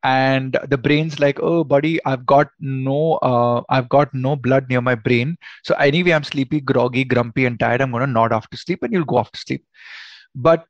and 0.03 0.57
the 0.69 0.77
brain's 0.77 1.19
like, 1.19 1.39
oh, 1.41 1.65
buddy, 1.65 1.99
I've 2.05 2.25
got 2.25 2.47
no, 2.59 3.15
uh, 3.15 3.61
I've 3.69 3.89
got 3.89 4.13
no 4.13 4.35
blood 4.37 4.69
near 4.69 4.81
my 4.81 4.95
brain. 4.95 5.37
So 5.63 5.75
anyway, 5.75 6.11
I'm 6.11 6.23
sleepy, 6.23 6.61
groggy, 6.61 7.03
grumpy, 7.03 7.45
and 7.45 7.59
tired. 7.59 7.81
I'm 7.81 7.91
gonna 7.91 8.07
nod 8.07 8.31
off 8.31 8.49
to 8.51 8.57
sleep, 8.57 8.83
and 8.83 8.93
you'll 8.93 9.05
go 9.05 9.17
off 9.17 9.31
to 9.33 9.39
sleep. 9.39 9.65
But 10.33 10.65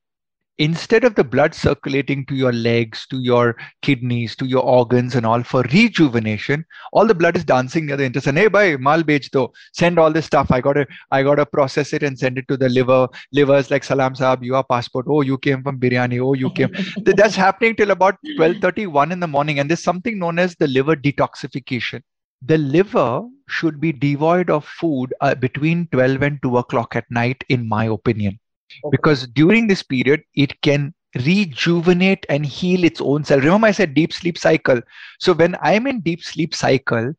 instead 0.58 1.04
of 1.04 1.16
the 1.16 1.24
blood 1.24 1.56
circulating 1.56 2.26
to 2.26 2.36
your 2.36 2.52
legs, 2.52 3.08
to 3.08 3.18
your 3.18 3.56
kidneys, 3.82 4.36
to 4.36 4.46
your 4.46 4.64
organs 4.64 5.16
and 5.16 5.26
all 5.26 5.44
for 5.44 5.64
rejuvenation, 5.74 6.66
all 6.94 7.08
the 7.08 7.16
blood 7.16 7.36
is 7.36 7.44
dancing 7.44 7.86
near 7.86 7.98
the 7.98 8.04
intestine. 8.04 8.36
Hey, 8.36 8.48
bhai, 8.48 8.76
mal 8.78 9.04
bej 9.04 9.30
do. 9.32 9.48
Send 9.74 9.98
all 9.98 10.12
this 10.12 10.26
stuff. 10.26 10.52
I 10.52 10.62
gotta, 10.62 10.86
I 11.12 11.24
gotta 11.24 11.46
process 11.46 11.94
it 11.94 12.04
and 12.04 12.18
send 12.18 12.38
it 12.38 12.48
to 12.48 12.58
the 12.58 12.70
liver. 12.70 13.08
Liver's 13.32 13.72
like, 13.72 13.84
salam 13.84 14.14
saab, 14.14 14.50
are 14.54 14.64
passport. 14.64 15.06
Oh, 15.10 15.22
you 15.22 15.38
came 15.38 15.64
from 15.64 15.80
biryani. 15.80 16.22
Oh, 16.22 16.34
you 16.34 16.52
came. 16.52 16.72
That's 17.06 17.36
happening 17.36 17.76
till 17.76 17.92
about 17.92 18.18
12:31 18.38 19.12
in 19.12 19.20
the 19.20 19.28
morning. 19.28 19.60
And 19.60 19.70
there's 19.70 19.84
something 19.84 20.20
known 20.20 20.38
as 20.38 20.56
the 20.56 20.68
liver 20.68 20.96
detoxification. 20.96 22.02
The 22.44 22.58
liver 22.58 23.24
should 23.48 23.80
be 23.80 23.92
devoid 23.92 24.50
of 24.50 24.66
food 24.66 25.14
uh, 25.22 25.36
between 25.36 25.88
12 25.92 26.22
and 26.24 26.40
2 26.42 26.58
o'clock 26.58 26.96
at 26.96 27.06
night, 27.12 27.44
in 27.50 27.68
my 27.68 27.86
opinion 27.86 28.40
okay. 28.84 28.92
because 28.92 29.28
during 29.28 29.68
this 29.68 29.84
period 29.84 30.24
it 30.36 30.60
can 30.62 30.94
rejuvenate 31.26 32.26
and 32.30 32.46
heal 32.46 32.84
its 32.84 33.02
own 33.02 33.24
cell 33.24 33.40
remember 33.40 33.68
i 33.68 33.72
said 33.72 33.94
deep 33.94 34.14
sleep 34.14 34.38
cycle 34.38 34.82
so 35.20 35.34
when 35.34 35.56
i'm 35.62 35.88
in 35.88 36.00
deep 36.02 36.24
sleep 36.24 36.56
cycle 36.56 37.14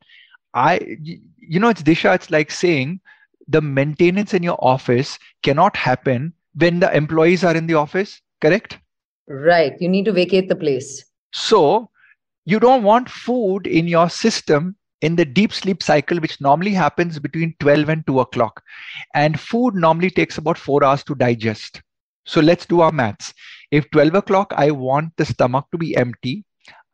i 0.53 0.79
you 1.37 1.59
know 1.59 1.69
it's 1.69 1.83
disha 1.83 2.13
it's 2.15 2.31
like 2.31 2.49
saying 2.49 2.99
the 3.47 3.61
maintenance 3.61 4.33
in 4.33 4.41
your 4.41 4.57
office 4.61 5.19
cannot 5.43 5.75
happen 5.75 6.33
when 6.55 6.79
the 6.79 6.95
employees 6.95 7.43
are 7.43 7.55
in 7.55 7.67
the 7.67 7.73
office 7.73 8.21
correct 8.41 8.79
Right. 9.27 9.73
You 9.79 9.89
need 9.89 10.05
to 10.05 10.11
vacate 10.11 10.49
the 10.49 10.55
place. 10.55 11.05
So 11.31 11.89
you 12.45 12.59
don't 12.59 12.83
want 12.83 13.09
food 13.09 13.67
in 13.67 13.87
your 13.87 14.09
system 14.09 14.75
in 15.03 15.17
the 15.17 15.25
deep 15.25 15.51
sleep 15.51 15.83
cycle, 15.83 16.17
which 16.17 16.39
normally 16.39 16.71
happens 16.71 17.19
between 17.19 17.53
12 17.59 17.89
and 17.89 18.07
2 18.07 18.21
o'clock. 18.21 18.63
And 19.13 19.39
food 19.39 19.75
normally 19.75 20.09
takes 20.09 20.37
about 20.37 20.57
four 20.57 20.83
hours 20.83 21.03
to 21.03 21.13
digest. 21.13 21.81
So 22.25 22.39
let's 22.39 22.65
do 22.65 22.79
our 22.79 22.91
maths. 22.91 23.33
If 23.69 23.91
12 23.91 24.15
o'clock, 24.15 24.53
I 24.55 24.71
want 24.71 25.11
the 25.17 25.25
stomach 25.25 25.65
to 25.73 25.77
be 25.77 25.97
empty, 25.97 26.45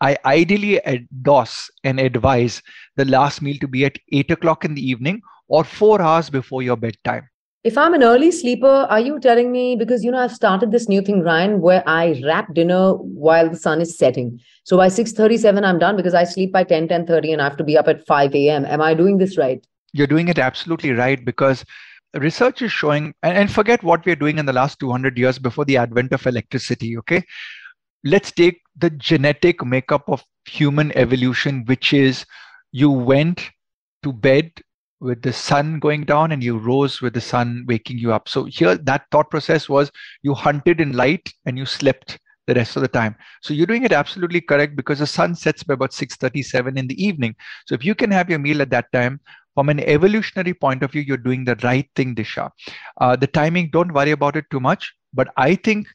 I 0.01 0.17
ideally 0.25 0.81
endorse 0.85 1.69
and 1.83 1.99
advise 1.99 2.63
the 2.95 3.05
last 3.05 3.43
meal 3.43 3.57
to 3.61 3.67
be 3.67 3.85
at 3.85 3.99
8 4.11 4.31
o'clock 4.31 4.65
in 4.65 4.73
the 4.73 4.81
evening 4.81 5.21
or 5.47 5.63
four 5.63 6.01
hours 6.01 6.31
before 6.31 6.63
your 6.63 6.77
bedtime. 6.77 7.28
If 7.65 7.77
I'm 7.77 7.93
an 7.93 8.03
early 8.03 8.31
sleeper, 8.31 8.87
are 8.89 9.01
you 9.01 9.19
telling 9.19 9.51
me 9.51 9.75
because 9.75 10.01
you 10.01 10.11
know 10.11 10.19
I've 10.19 10.31
started 10.31 10.71
this 10.71 10.87
new 10.87 11.01
thing, 11.01 11.23
Ryan, 11.23 11.59
where 11.59 11.83
I 11.85 12.21
wrap 12.23 12.53
dinner 12.53 12.93
while 12.93 13.49
the 13.49 13.57
sun 13.57 13.81
is 13.81 13.97
setting. 13.97 14.39
So 14.63 14.77
by 14.77 14.87
6:37, 14.87 15.65
I'm 15.65 15.77
done 15.77 15.97
because 15.97 16.13
I 16.13 16.23
sleep 16.23 16.53
by 16.53 16.63
10, 16.63 16.87
10:30 16.87 17.33
and 17.33 17.41
I 17.41 17.43
have 17.43 17.57
to 17.57 17.65
be 17.65 17.77
up 17.77 17.89
at 17.89 18.05
5 18.07 18.33
a.m. 18.33 18.65
Am 18.65 18.79
I 18.81 18.93
doing 18.93 19.17
this 19.17 19.37
right? 19.37 19.65
You're 19.91 20.07
doing 20.07 20.29
it 20.29 20.39
absolutely 20.39 20.93
right 20.93 21.25
because 21.25 21.65
research 22.13 22.61
is 22.61 22.71
showing, 22.71 23.13
and 23.23 23.51
forget 23.51 23.83
what 23.83 24.05
we're 24.05 24.15
doing 24.15 24.37
in 24.37 24.45
the 24.45 24.53
last 24.53 24.79
200 24.79 25.17
years 25.17 25.37
before 25.37 25.65
the 25.65 25.75
advent 25.75 26.13
of 26.13 26.25
electricity, 26.25 26.97
okay? 26.99 27.23
Let's 28.05 28.31
take 28.31 28.61
the 28.77 28.89
genetic 28.91 29.65
makeup 29.65 30.07
of 30.07 30.23
human 30.45 30.93
evolution, 30.95 31.65
which 31.65 31.91
is 31.91 32.25
you 32.71 32.89
went 32.89 33.49
to 34.03 34.13
bed 34.13 34.49
with 34.99 35.21
the 35.21 35.33
sun 35.33 35.79
going 35.79 36.03
down 36.03 36.31
and 36.31 36.43
you 36.43 36.57
rose 36.57 37.01
with 37.01 37.13
the 37.13 37.21
sun 37.21 37.65
waking 37.67 37.97
you 37.97 38.11
up. 38.11 38.27
So 38.27 38.45
here 38.45 38.75
that 38.77 39.05
thought 39.11 39.29
process 39.29 39.69
was 39.69 39.91
you 40.23 40.33
hunted 40.33 40.81
in 40.81 40.93
light 40.93 41.31
and 41.45 41.57
you 41.57 41.65
slept 41.65 42.19
the 42.47 42.55
rest 42.55 42.75
of 42.75 42.81
the 42.81 42.87
time. 42.87 43.15
So 43.41 43.53
you're 43.53 43.67
doing 43.67 43.83
it 43.83 43.91
absolutely 43.91 44.41
correct 44.41 44.75
because 44.75 44.99
the 44.99 45.07
sun 45.07 45.35
sets 45.35 45.63
by 45.63 45.75
about 45.75 45.93
6:37 45.93 46.77
in 46.77 46.87
the 46.87 47.01
evening. 47.03 47.35
So 47.67 47.75
if 47.75 47.85
you 47.85 47.95
can 47.95 48.11
have 48.11 48.29
your 48.29 48.39
meal 48.39 48.61
at 48.61 48.71
that 48.71 48.91
time, 48.91 49.19
from 49.55 49.69
an 49.69 49.79
evolutionary 49.81 50.53
point 50.53 50.83
of 50.83 50.91
view, 50.91 51.01
you're 51.01 51.17
doing 51.17 51.43
the 51.43 51.57
right 51.63 51.89
thing, 51.95 52.15
Disha. 52.15 52.49
Uh, 53.01 53.15
the 53.15 53.27
timing, 53.27 53.69
don't 53.71 53.93
worry 53.93 54.11
about 54.11 54.35
it 54.35 54.45
too 54.49 54.59
much. 54.59 54.93
But 55.13 55.33
I 55.37 55.55
think 55.55 55.87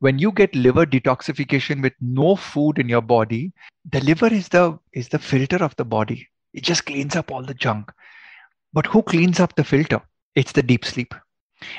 when 0.00 0.18
you 0.18 0.32
get 0.32 0.54
liver 0.54 0.84
detoxification 0.84 1.82
with 1.82 1.94
no 2.00 2.36
food 2.36 2.78
in 2.78 2.88
your 2.88 3.02
body, 3.02 3.52
the 3.90 4.00
liver 4.00 4.26
is 4.26 4.48
the 4.48 4.78
is 4.92 5.08
the 5.08 5.18
filter 5.18 5.56
of 5.56 5.74
the 5.76 5.84
body. 5.84 6.28
It 6.52 6.64
just 6.64 6.84
cleans 6.84 7.16
up 7.16 7.30
all 7.30 7.42
the 7.42 7.54
junk. 7.54 7.90
But 8.72 8.86
who 8.86 9.02
cleans 9.02 9.40
up 9.40 9.54
the 9.56 9.64
filter? 9.64 10.00
It's 10.34 10.52
the 10.52 10.62
deep 10.62 10.84
sleep. 10.84 11.14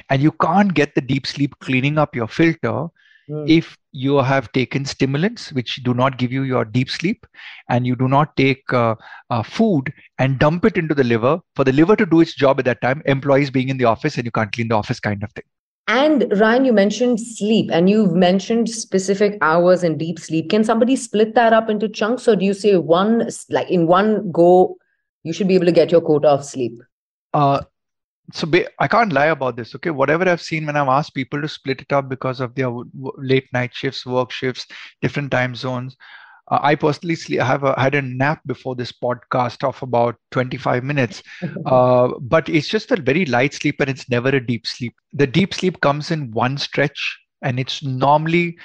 And 0.10 0.22
you 0.22 0.32
can't 0.34 0.74
get 0.74 0.94
the 0.96 1.02
deep 1.02 1.26
sleep 1.26 1.56
cleaning 1.60 1.98
up 1.98 2.16
your 2.16 2.28
filter 2.28 2.88
mm. 3.30 3.50
if 3.50 3.78
you 3.92 4.18
have 4.18 4.52
taken 4.52 4.86
stimulants 4.86 5.52
which 5.52 5.78
do 5.84 5.94
not 5.94 6.18
give 6.18 6.32
you 6.32 6.44
your 6.44 6.66
deep 6.66 6.90
sleep 6.90 7.26
and 7.70 7.88
you 7.88 7.96
do 7.96 8.08
not 8.08 8.36
take 8.38 8.62
uh, 8.74 8.96
uh, 9.30 9.44
food 9.44 9.92
and 10.20 10.40
dump 10.40 10.66
it 10.66 10.78
into 10.78 10.94
the 10.94 11.04
liver 11.04 11.40
for 11.56 11.64
the 11.64 11.74
liver 11.74 11.96
to 11.96 12.06
do 12.06 12.22
its 12.22 12.36
job 12.36 12.60
at 12.60 12.66
that 12.66 12.82
time 12.82 13.02
employees 13.06 13.50
being 13.50 13.70
in 13.70 13.78
the 13.78 13.86
office 13.86 14.18
and 14.18 14.26
you 14.26 14.32
can't 14.32 14.52
clean 14.52 14.68
the 14.68 14.76
office 14.76 15.00
kind 15.00 15.24
of 15.24 15.32
thing 15.34 15.44
and 15.88 16.32
Ryan, 16.40 16.64
you 16.64 16.72
mentioned 16.72 17.20
sleep 17.20 17.70
and 17.70 17.90
you've 17.90 18.14
mentioned 18.14 18.70
specific 18.70 19.38
hours 19.42 19.84
and 19.84 20.00
deep 20.00 20.20
sleep. 20.20 20.50
Can 20.50 20.64
somebody 20.64 20.96
split 20.96 21.36
that 21.36 21.52
up 21.52 21.70
into 21.70 21.90
chunks 21.90 22.30
or 22.30 22.38
do 22.38 22.46
you 22.46 22.54
say 22.54 22.78
one, 22.78 23.28
like 23.50 23.70
in 23.70 23.88
one 23.88 24.32
go, 24.32 24.78
you 25.24 25.34
should 25.34 25.48
be 25.48 25.56
able 25.56 25.66
to 25.66 25.72
get 25.72 25.92
your 25.92 26.02
quota 26.02 26.30
of 26.30 26.46
sleep. 26.46 26.82
Uh, 27.34 27.62
so 28.34 28.50
I 28.80 28.88
can't 28.88 29.14
lie 29.14 29.28
about 29.28 29.56
this. 29.56 29.76
Okay, 29.76 29.90
whatever 29.90 30.28
I've 30.28 30.42
seen 30.42 30.66
when 30.66 30.78
I've 30.78 30.88
asked 30.88 31.14
people 31.14 31.42
to 31.42 31.48
split 31.48 31.82
it 31.82 31.92
up 31.92 32.10
because 32.10 32.40
of 32.40 32.56
their 32.56 32.72
late 33.18 33.48
night 33.54 33.72
shifts, 33.74 34.06
work 34.06 34.32
shifts, 34.32 34.68
different 35.02 35.32
time 35.32 35.56
zones. 35.56 35.98
Uh, 36.50 36.60
I 36.62 36.76
personally 36.76 37.16
sleep, 37.16 37.40
have 37.42 37.64
a, 37.64 37.80
had 37.80 37.96
a 37.96 38.02
nap 38.02 38.42
before 38.46 38.76
this 38.76 38.92
podcast 38.92 39.64
of 39.68 39.82
about 39.82 40.16
25 40.32 40.84
minutes, 40.84 41.24
uh, 41.66 42.10
but 42.20 42.48
it's 42.50 42.68
just 42.68 42.92
a 42.92 43.02
very 43.02 43.26
light 43.26 43.54
sleep 43.54 43.80
and 43.80 43.90
it's 43.90 44.10
never 44.10 44.30
a 44.30 44.46
deep 44.46 44.66
sleep. 44.66 44.94
The 45.14 45.28
deep 45.28 45.54
sleep 45.54 45.82
comes 45.82 46.12
in 46.12 46.32
one 46.32 46.58
stretch 46.58 47.20
and 47.42 47.60
it's 47.60 47.84
normally 47.84 48.58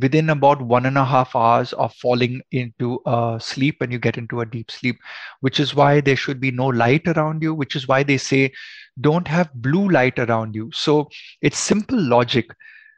within 0.00 0.30
about 0.30 0.60
one 0.60 0.86
and 0.86 0.98
a 0.98 1.04
half 1.04 1.34
hours 1.34 1.72
of 1.74 1.94
falling 1.94 2.42
into 2.52 3.00
uh, 3.06 3.38
sleep 3.38 3.80
and 3.80 3.92
you 3.92 3.98
get 3.98 4.18
into 4.18 4.40
a 4.40 4.46
deep 4.46 4.70
sleep 4.70 4.98
which 5.40 5.60
is 5.60 5.74
why 5.74 6.00
there 6.00 6.16
should 6.16 6.40
be 6.40 6.50
no 6.50 6.66
light 6.66 7.06
around 7.08 7.42
you 7.42 7.54
which 7.54 7.76
is 7.76 7.88
why 7.88 8.02
they 8.02 8.18
say 8.18 8.52
don't 9.00 9.28
have 9.28 9.52
blue 9.54 9.88
light 9.88 10.18
around 10.18 10.54
you. 10.54 10.70
So 10.72 11.08
it's 11.42 11.58
simple 11.58 12.00
logic. 12.00 12.50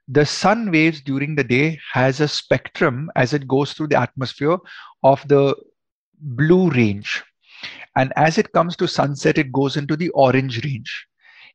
The 0.09 0.27
sun 0.27 0.71
waves 0.71 1.01
during 1.01 1.35
the 1.35 1.45
day 1.45 1.79
has 1.93 2.21
a 2.21 2.29
spectrum 2.29 3.11
as 3.17 3.33
it 3.33 3.47
goes 3.47 3.73
through 3.73 3.89
the 3.89 4.01
atmosphere 4.01 4.59
of 5.03 5.27
the 5.29 5.55
blue 6.21 6.71
range. 6.71 7.23
And 7.97 8.13
as 8.17 8.39
it 8.39 8.53
comes 8.53 8.77
to 8.77 8.89
sunset 8.89 9.39
it 9.39 9.53
goes 9.53 9.77
into 9.77 9.97
the 9.97 10.09
orange 10.11 10.65
range. 10.65 11.07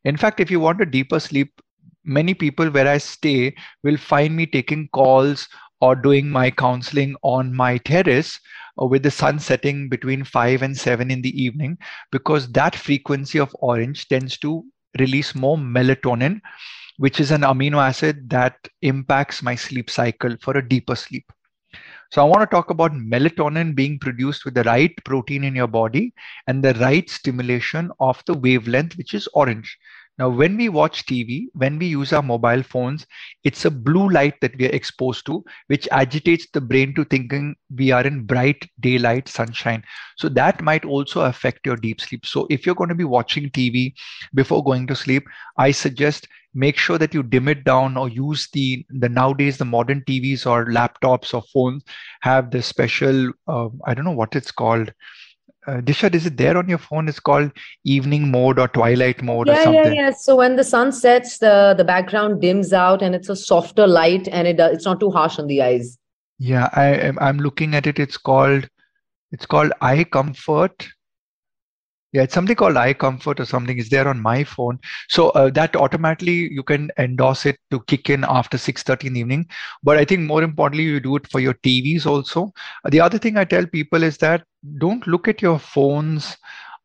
In 0.06 0.18
fact 0.18 0.40
if 0.40 0.50
you 0.50 0.60
want 0.60 0.82
a 0.82 0.86
deeper 0.86 1.20
sleep 1.20 1.62
many 2.08 2.34
people 2.34 2.70
where 2.70 2.88
I 2.88 2.98
stay 2.98 3.56
will 3.84 3.98
find 3.98 4.36
me 4.36 4.46
taking 4.46 4.88
calls 4.94 5.48
or 5.82 5.96
doing 5.96 6.30
my 6.30 6.50
counseling 6.50 7.16
on 7.22 7.54
my 7.54 7.78
terrace 7.78 8.40
uh, 8.82 8.86
with 8.86 9.04
the 9.04 9.12
sun 9.12 9.40
setting 9.40 9.90
between 9.90 10.24
5 10.24 10.62
and 10.64 10.76
7 10.76 11.12
in 11.12 11.22
the 11.22 11.42
evening 11.42 11.78
because 12.12 12.52
that 12.54 12.76
frequency 12.76 13.40
of 13.40 13.56
orange 13.60 14.08
tends 14.08 14.38
to 14.40 14.64
release 15.00 15.36
more 15.36 15.58
melatonin 15.58 16.42
which 16.98 17.20
is 17.20 17.30
an 17.30 17.42
amino 17.42 17.78
acid 17.78 18.30
that 18.30 18.56
impacts 18.82 19.44
my 19.44 19.54
sleep 19.54 19.90
cycle 19.90 20.36
for 20.42 20.58
a 20.58 20.68
deeper 20.68 20.96
sleep. 20.96 21.32
So 22.12 22.22
i 22.22 22.26
want 22.26 22.42
to 22.42 22.56
talk 22.56 22.70
about 22.72 22.94
melatonin 22.94 23.76
being 23.76 24.00
produced 24.00 24.46
with 24.46 24.54
the 24.54 24.64
right 24.64 24.96
protein 25.04 25.44
in 25.44 25.56
your 25.56 25.68
body 25.68 26.14
and 26.48 26.64
the 26.64 26.74
right 26.76 27.08
stimulation 27.10 27.92
of 28.00 28.24
the 28.26 28.34
wavelength 28.34 28.98
which 28.98 29.14
is 29.14 29.28
orange 29.34 29.78
now, 30.18 30.30
when 30.30 30.58
we 30.58 30.68
watch 30.70 31.06
TV, 31.06 31.48
when 31.54 31.78
we 31.78 31.86
use 31.86 32.12
our 32.12 32.24
mobile 32.24 32.64
phones, 32.64 33.06
it's 33.44 33.66
a 33.66 33.72
blue 33.72 34.10
light 34.10 34.34
that 34.42 34.58
we 34.58 34.66
are 34.66 34.72
exposed 34.76 35.28
to, 35.28 35.44
which 35.68 35.88
agitates 35.92 36.48
the 36.54 36.62
brain 36.62 36.96
to 36.96 37.06
thinking 37.06 37.56
we 37.76 37.92
are 37.92 38.02
in 38.06 38.24
bright 38.26 38.68
daylight 38.80 39.28
sunshine. 39.30 39.84
So 40.18 40.28
that 40.30 40.62
might 40.62 40.86
also 40.86 41.22
affect 41.22 41.68
your 41.68 41.76
deep 41.76 42.02
sleep. 42.02 42.26
So 42.26 42.48
if 42.50 42.66
you're 42.66 42.76
going 42.76 42.90
to 42.90 42.96
be 42.96 43.04
watching 43.04 43.52
TV 43.52 43.94
before 44.34 44.64
going 44.64 44.88
to 44.88 44.96
sleep, 44.96 45.24
I 45.58 45.70
suggest 45.72 46.28
make 46.56 46.78
sure 46.78 46.98
that 46.98 47.14
you 47.14 47.22
dim 47.22 47.48
it 47.48 47.64
down 47.64 47.96
or 47.96 48.10
use 48.10 48.50
the 48.54 48.84
the 48.90 49.10
nowadays 49.10 49.58
the 49.60 49.66
modern 49.66 50.02
TVs 50.08 50.48
or 50.48 50.66
laptops 50.66 51.34
or 51.34 51.44
phones 51.54 51.84
have 52.22 52.50
the 52.50 52.64
special 52.64 53.32
uh, 53.48 53.70
I 53.86 53.94
don't 53.94 54.06
know 54.06 54.12
what 54.12 54.36
it's 54.36 54.52
called 54.52 54.92
uh, 55.68 55.82
Disha, 55.82 56.14
is 56.16 56.26
it 56.26 56.38
there 56.38 56.58
on 56.58 56.70
your 56.70 56.78
phone? 56.78 57.08
It's 57.08 57.20
called 57.20 57.52
evening 57.84 58.32
mode 58.32 58.58
or 58.58 58.68
twilight 58.70 59.22
mode 59.22 59.48
yeah, 59.48 59.54
or 59.54 59.64
something. 59.64 59.94
Yeah, 59.94 60.08
yeah, 60.08 60.12
So 60.12 60.38
when 60.38 60.56
the 60.56 60.64
sun 60.64 60.92
sets, 60.92 61.40
the 61.40 61.76
the 61.78 61.84
background 61.84 62.42
dims 62.42 62.74
out 62.74 63.02
and 63.02 63.14
it's 63.14 63.30
a 63.30 63.36
softer 63.36 63.86
light 63.86 64.28
and 64.30 64.48
it 64.48 64.60
it's 64.60 64.86
not 64.86 65.00
too 65.00 65.12
harsh 65.12 65.38
on 65.38 65.48
the 65.48 65.62
eyes. 65.62 65.98
Yeah, 66.40 66.70
I 66.74 66.86
am. 66.86 67.18
I'm 67.20 67.40
looking 67.40 67.76
at 67.76 67.86
it. 67.86 68.00
It's 68.00 68.18
called 68.18 68.70
it's 69.32 69.46
called 69.46 69.74
Eye 69.82 70.06
Comfort 70.06 70.88
yeah 72.14 72.24
it's 72.24 72.34
something 72.34 72.56
called 72.56 72.78
eye 72.78 72.94
comfort 72.94 73.40
or 73.40 73.46
something 73.46 73.78
is 73.78 73.90
there 73.90 74.08
on 74.08 74.20
my 74.20 74.44
phone. 74.44 74.80
So 75.10 75.30
uh, 75.30 75.50
that 75.52 75.76
automatically 75.76 76.52
you 76.52 76.64
can 76.64 76.92
endorse 76.98 77.46
it 77.46 77.58
to 77.72 77.82
kick 77.82 78.10
in 78.10 78.24
after 78.28 78.58
6.30 78.58 79.06
in 79.06 79.14
the 79.14 79.20
evening. 79.22 79.46
But 79.84 79.98
i 79.98 80.06
think 80.06 80.22
more 80.22 80.44
importantly 80.44 80.84
you 80.84 81.00
do 81.00 81.16
it 81.16 81.28
for 81.30 81.40
your 81.40 81.54
tvs 81.56 82.06
also. 82.06 82.52
The 82.90 83.02
other 83.02 83.18
thing 83.18 83.38
i 83.38 83.44
tell 83.44 83.66
people 83.66 84.04
is 84.04 84.18
that 84.18 84.44
don't 84.78 85.06
look 85.08 85.28
at 85.28 85.42
your 85.42 85.60
phones 85.60 86.38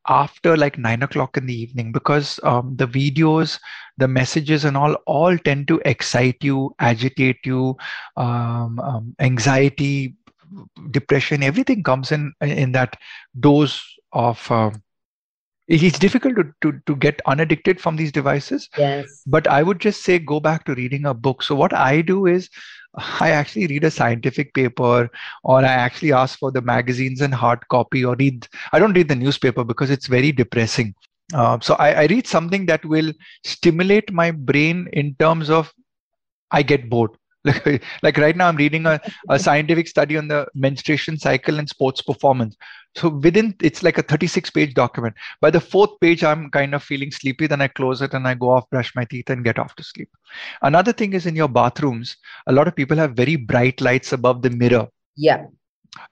after 0.09 0.57
like 0.57 0.79
nine 0.79 1.03
o'clock 1.03 1.37
in 1.37 1.47
the 1.47 1.55
evening 1.55 1.93
because 1.93 2.41
um, 2.43 2.75
the 2.77 2.87
videos 2.87 3.59
the 3.99 4.09
messages 4.09 4.65
and 4.65 4.77
all 4.77 4.95
all 5.07 5.39
tend 5.39 5.69
to 5.69 5.81
excite 5.85 6.43
you 6.43 6.75
agitate 6.81 7.39
you 7.45 7.77
um, 8.17 8.81
um, 8.81 9.15
anxiety 9.21 10.17
depression 10.91 11.43
everything 11.43 11.83
comes 11.83 12.11
in 12.11 12.33
in 12.41 12.73
that 12.73 12.97
dose 13.39 13.81
of 14.13 14.51
um, 14.51 14.83
it's 15.73 15.99
difficult 15.99 16.37
to, 16.37 16.53
to, 16.61 16.81
to 16.87 16.97
get 16.97 17.21
unaddicted 17.27 17.81
from 17.81 17.97
these 17.97 18.13
devices. 18.13 18.69
Yes. 18.77 19.23
But 19.27 19.47
I 19.47 19.63
would 19.63 19.81
just 19.81 20.03
say 20.03 20.19
go 20.19 20.39
back 20.39 20.65
to 20.67 20.75
reading 20.75 21.07
a 21.07 21.15
book. 21.15 21.43
So 21.43 21.55
what 21.55 21.73
I 21.73 22.03
do 22.03 22.27
is 22.27 22.51
I 23.21 23.31
actually 23.31 23.67
read 23.69 23.85
a 23.85 23.91
scientific 23.91 24.53
paper 24.53 25.09
or 25.45 25.59
I 25.59 25.73
actually 25.73 26.13
ask 26.13 26.39
for 26.39 26.51
the 26.51 26.61
magazines 26.61 27.23
and 27.23 27.33
hard 27.33 27.67
copy 27.69 28.05
or 28.05 28.17
read, 28.17 28.47
I 28.73 28.79
don't 28.79 28.93
read 28.93 29.09
the 29.09 29.15
newspaper 29.15 29.65
because 29.65 29.91
it's 29.91 30.07
very 30.07 30.31
depressing. 30.31 30.95
Uh, 31.33 31.59
so 31.61 31.75
I, 31.75 31.93
I 31.93 32.07
read 32.07 32.27
something 32.27 32.67
that 32.67 32.85
will 32.85 33.13
stimulate 33.45 34.13
my 34.13 34.31
brain 34.31 34.89
in 34.93 35.15
terms 35.19 35.49
of 35.49 35.73
I 36.51 36.63
get 36.63 36.91
bored. 36.91 37.13
Like, 37.45 37.83
like 38.03 38.17
right 38.19 38.37
now, 38.37 38.49
I'm 38.49 38.57
reading 38.57 38.87
a, 38.87 39.01
a 39.29 39.39
scientific 39.39 39.89
study 39.89 40.17
on 40.17 40.29
the 40.29 40.47
menstruation 40.55 41.19
cycle 41.19 41.59
and 41.59 41.69
sports 41.69 42.03
performance. 42.03 42.57
So 42.95 43.09
within, 43.09 43.55
it's 43.63 43.83
like 43.83 43.99
a 43.99 44.03
36 44.03 44.51
page 44.51 44.75
document. 44.75 45.15
By 45.41 45.51
the 45.51 45.61
fourth 45.61 45.99
page, 46.01 46.23
I'm 46.23 46.51
kind 46.51 46.75
of 46.75 46.83
feeling 46.83 47.11
sleepy. 47.11 47.47
Then 47.47 47.63
I 47.63 47.69
close 47.69 48.03
it 48.03 48.15
and 48.15 48.29
I 48.29 48.35
go 48.35 48.51
off, 48.51 48.69
brush 48.71 48.95
my 48.95 49.05
teeth, 49.05 49.31
and 49.31 49.45
get 49.45 49.59
off 49.59 49.75
to 49.77 49.83
sleep. 49.83 50.11
Another 50.61 50.93
thing 50.93 51.15
is 51.15 51.27
in 51.27 51.37
your 51.37 51.49
bathrooms, 51.49 52.17
a 52.47 52.53
lot 52.53 52.69
of 52.69 52.77
people 52.77 52.97
have 52.97 53.15
very 53.15 53.37
bright 53.37 53.81
lights 53.81 54.13
above 54.13 54.43
the 54.43 54.51
mirror. 54.51 54.89
Yeah 55.17 55.47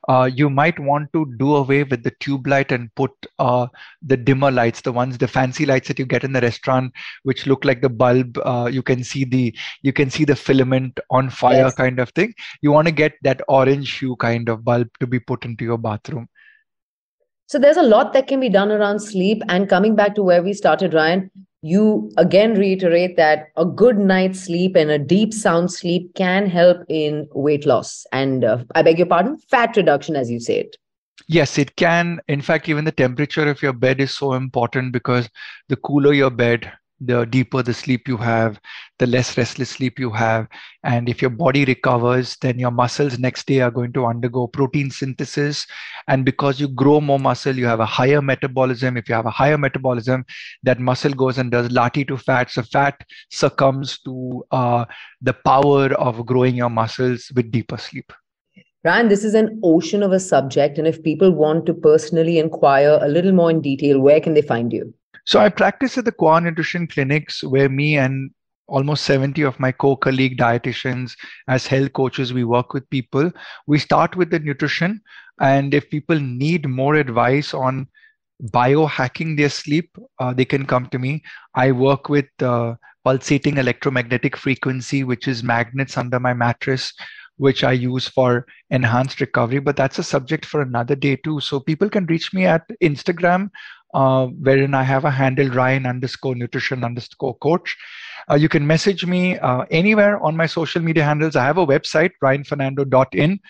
uh, 0.08 0.28
you 0.32 0.50
might 0.50 0.78
want 0.78 1.12
to 1.12 1.26
do 1.38 1.56
away 1.56 1.84
with 1.84 2.02
the 2.02 2.10
tube 2.20 2.46
light 2.46 2.72
and 2.72 2.94
put 2.94 3.10
uh, 3.38 3.66
the 4.02 4.16
dimmer 4.16 4.50
lights, 4.50 4.80
the 4.80 4.92
ones, 4.92 5.16
the 5.16 5.28
fancy 5.28 5.64
lights 5.64 5.88
that 5.88 5.98
you 5.98 6.04
get 6.04 6.24
in 6.24 6.32
the 6.32 6.40
restaurant, 6.40 6.92
which 7.22 7.46
look 7.46 7.64
like 7.64 7.80
the 7.80 7.88
bulb. 7.88 8.38
Uh, 8.44 8.68
you 8.70 8.82
can 8.82 9.02
see 9.02 9.24
the 9.24 9.54
you 9.82 9.92
can 9.92 10.10
see 10.10 10.24
the 10.24 10.36
filament 10.36 11.00
on 11.10 11.30
fire, 11.30 11.64
yes. 11.64 11.74
kind 11.74 11.98
of 11.98 12.10
thing. 12.10 12.34
You 12.60 12.72
want 12.72 12.88
to 12.88 12.92
get 12.92 13.14
that 13.22 13.40
orange 13.48 13.98
hue 13.98 14.16
kind 14.16 14.48
of 14.48 14.64
bulb 14.64 14.88
to 15.00 15.06
be 15.06 15.20
put 15.20 15.44
into 15.44 15.64
your 15.64 15.78
bathroom. 15.78 16.28
So 17.46 17.58
there's 17.58 17.78
a 17.78 17.82
lot 17.82 18.12
that 18.12 18.28
can 18.28 18.38
be 18.38 18.48
done 18.48 18.70
around 18.70 19.00
sleep. 19.00 19.42
And 19.48 19.68
coming 19.68 19.96
back 19.96 20.14
to 20.14 20.22
where 20.22 20.42
we 20.42 20.52
started, 20.52 20.94
Ryan, 20.94 21.30
you 21.62 22.10
again 22.16 22.54
reiterate 22.54 23.16
that 23.16 23.48
a 23.56 23.64
good 23.64 23.98
night's 23.98 24.40
sleep 24.40 24.76
and 24.76 24.90
a 24.90 24.98
deep 24.98 25.34
sound 25.34 25.70
sleep 25.70 26.14
can 26.14 26.46
help 26.46 26.78
in 26.88 27.28
weight 27.32 27.66
loss. 27.66 28.06
And 28.12 28.44
uh, 28.44 28.64
i 28.74 28.82
beg 28.82 28.98
your 28.98 29.06
pardon 29.06 29.38
fat 29.50 29.76
reduction 29.76 30.16
as 30.16 30.30
you 30.30 30.40
say 30.40 30.60
it. 30.60 30.76
Yes 31.28 31.58
it 31.58 31.76
can. 31.76 32.20
In 32.28 32.40
fact 32.40 32.68
even 32.68 32.84
the 32.84 32.92
temperature 32.92 33.48
of 33.48 33.62
your 33.62 33.72
bed 33.72 34.00
is 34.00 34.16
so 34.16 34.34
important 34.34 34.92
because 34.92 35.28
the 35.68 35.76
cooler 35.76 36.12
your 36.12 36.30
bed 36.30 36.72
the 37.00 37.24
deeper 37.24 37.62
the 37.62 37.72
sleep 37.72 38.06
you 38.06 38.16
have, 38.16 38.60
the 38.98 39.06
less 39.06 39.36
restless 39.36 39.70
sleep 39.70 39.98
you 39.98 40.10
have. 40.10 40.46
And 40.84 41.08
if 41.08 41.22
your 41.22 41.30
body 41.30 41.64
recovers, 41.64 42.36
then 42.42 42.58
your 42.58 42.70
muscles 42.70 43.18
next 43.18 43.46
day 43.46 43.60
are 43.60 43.70
going 43.70 43.92
to 43.94 44.06
undergo 44.06 44.46
protein 44.46 44.90
synthesis. 44.90 45.66
And 46.08 46.24
because 46.24 46.60
you 46.60 46.68
grow 46.68 47.00
more 47.00 47.18
muscle, 47.18 47.56
you 47.56 47.66
have 47.66 47.80
a 47.80 47.86
higher 47.86 48.20
metabolism. 48.20 48.96
If 48.96 49.08
you 49.08 49.14
have 49.14 49.26
a 49.26 49.30
higher 49.30 49.58
metabolism, 49.58 50.24
that 50.62 50.78
muscle 50.78 51.12
goes 51.12 51.38
and 51.38 51.50
does 51.50 51.68
lati 51.68 52.06
to 52.08 52.16
fat. 52.16 52.50
So 52.50 52.62
fat 52.62 53.02
succumbs 53.30 53.98
to 54.00 54.44
uh, 54.50 54.84
the 55.20 55.32
power 55.32 55.86
of 55.94 56.26
growing 56.26 56.54
your 56.54 56.70
muscles 56.70 57.32
with 57.34 57.50
deeper 57.50 57.78
sleep. 57.78 58.12
Ryan, 58.82 59.08
this 59.08 59.24
is 59.24 59.34
an 59.34 59.60
ocean 59.62 60.02
of 60.02 60.12
a 60.12 60.20
subject. 60.20 60.78
And 60.78 60.86
if 60.86 61.02
people 61.02 61.32
want 61.32 61.66
to 61.66 61.74
personally 61.74 62.38
inquire 62.38 62.98
a 63.02 63.08
little 63.08 63.32
more 63.32 63.50
in 63.50 63.60
detail, 63.60 64.00
where 64.00 64.20
can 64.20 64.32
they 64.32 64.42
find 64.42 64.72
you? 64.72 64.94
So 65.30 65.38
I 65.38 65.48
practice 65.48 65.96
at 65.96 66.04
the 66.04 66.10
Qua 66.10 66.40
Nutrition 66.40 66.88
clinics 66.88 67.44
where 67.44 67.68
me 67.68 67.96
and 67.96 68.32
almost 68.66 69.04
70 69.04 69.42
of 69.42 69.60
my 69.60 69.70
co-colleague 69.70 70.36
dietitians 70.36 71.12
as 71.46 71.68
health 71.68 71.92
coaches 71.92 72.32
we 72.32 72.42
work 72.42 72.74
with 72.74 72.90
people. 72.90 73.30
We 73.68 73.78
start 73.78 74.16
with 74.16 74.30
the 74.30 74.40
nutrition 74.40 75.00
and 75.40 75.72
if 75.72 75.88
people 75.88 76.18
need 76.18 76.68
more 76.68 76.96
advice 76.96 77.54
on 77.54 77.86
biohacking 78.42 79.36
their 79.36 79.50
sleep 79.50 79.96
uh, 80.18 80.34
they 80.34 80.44
can 80.44 80.66
come 80.66 80.86
to 80.86 80.98
me. 80.98 81.22
I 81.54 81.70
work 81.70 82.08
with 82.08 82.26
uh, 82.42 82.74
pulsating 83.04 83.58
electromagnetic 83.58 84.36
frequency 84.36 85.04
which 85.04 85.28
is 85.28 85.44
magnets 85.44 85.96
under 85.96 86.18
my 86.18 86.34
mattress 86.34 86.92
which 87.36 87.64
i 87.64 87.72
use 87.72 88.06
for 88.06 88.44
enhanced 88.68 89.18
recovery 89.20 89.60
but 89.60 89.74
that's 89.74 89.98
a 89.98 90.02
subject 90.02 90.44
for 90.44 90.60
another 90.60 90.96
day 90.96 91.14
too. 91.14 91.38
So 91.38 91.60
people 91.60 91.88
can 91.88 92.06
reach 92.06 92.34
me 92.34 92.46
at 92.46 92.68
instagram 92.82 93.50
uh, 93.94 94.26
wherein 94.26 94.74
I 94.74 94.82
have 94.82 95.04
a 95.04 95.10
handle 95.10 95.48
Ryan 95.48 95.86
underscore 95.86 96.34
nutrition 96.34 96.84
underscore 96.84 97.36
coach. 97.38 97.76
Uh, 98.30 98.34
you 98.34 98.48
can 98.48 98.66
message 98.66 99.06
me 99.06 99.38
uh, 99.38 99.64
anywhere 99.70 100.22
on 100.22 100.36
my 100.36 100.46
social 100.46 100.82
media 100.82 101.04
handles. 101.04 101.36
I 101.36 101.44
have 101.44 101.58
a 101.58 101.66
website, 101.66 102.12
ryanfernando.in. 102.22 103.40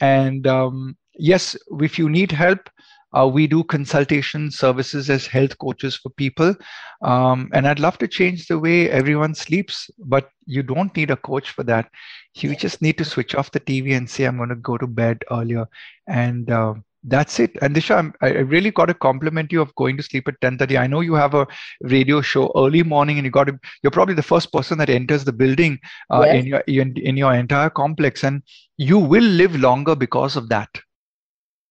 And 0.00 0.46
um, 0.46 0.96
yes, 1.14 1.56
if 1.80 1.98
you 1.98 2.08
need 2.08 2.32
help, 2.32 2.68
uh, 3.16 3.26
we 3.26 3.46
do 3.46 3.64
consultation 3.64 4.50
services 4.50 5.08
as 5.08 5.26
health 5.26 5.56
coaches 5.58 5.96
for 5.96 6.10
people. 6.10 6.54
Um, 7.02 7.48
and 7.54 7.66
I'd 7.66 7.78
love 7.78 7.96
to 7.98 8.08
change 8.08 8.46
the 8.46 8.58
way 8.58 8.90
everyone 8.90 9.34
sleeps, 9.34 9.88
but 9.98 10.28
you 10.44 10.62
don't 10.62 10.94
need 10.94 11.10
a 11.10 11.16
coach 11.16 11.50
for 11.50 11.62
that. 11.64 11.88
You 12.34 12.54
just 12.56 12.82
need 12.82 12.98
to 12.98 13.04
switch 13.04 13.34
off 13.34 13.52
the 13.52 13.60
TV 13.60 13.96
and 13.96 14.10
say, 14.10 14.24
I'm 14.24 14.36
going 14.36 14.50
to 14.50 14.56
go 14.56 14.76
to 14.76 14.86
bed 14.86 15.24
earlier. 15.30 15.66
And 16.06 16.50
uh, 16.50 16.74
that's 17.06 17.38
it. 17.40 17.56
And 17.62 17.74
Disha, 17.74 18.12
i 18.20 18.28
really 18.28 18.70
got 18.70 18.86
to 18.86 18.94
compliment 18.94 19.52
you 19.52 19.60
of 19.62 19.74
going 19.76 19.96
to 19.96 20.02
sleep 20.02 20.28
at 20.28 20.40
10:30. 20.40 20.78
I 20.78 20.86
know 20.86 21.00
you 21.00 21.14
have 21.14 21.34
a 21.34 21.46
radio 21.80 22.20
show 22.20 22.52
early 22.56 22.82
morning, 22.82 23.18
and 23.18 23.24
you 23.24 23.30
got 23.30 23.44
to. 23.44 23.58
You're 23.82 23.90
probably 23.90 24.14
the 24.14 24.22
first 24.22 24.52
person 24.52 24.78
that 24.78 24.90
enters 24.90 25.24
the 25.24 25.32
building 25.32 25.78
uh, 26.10 26.22
yes. 26.26 26.34
in 26.36 26.46
your 26.46 26.60
in, 26.66 26.96
in 26.96 27.16
your 27.16 27.34
entire 27.34 27.70
complex, 27.70 28.24
and 28.24 28.42
you 28.76 28.98
will 28.98 29.24
live 29.24 29.56
longer 29.56 29.94
because 29.94 30.36
of 30.36 30.48
that. 30.48 30.68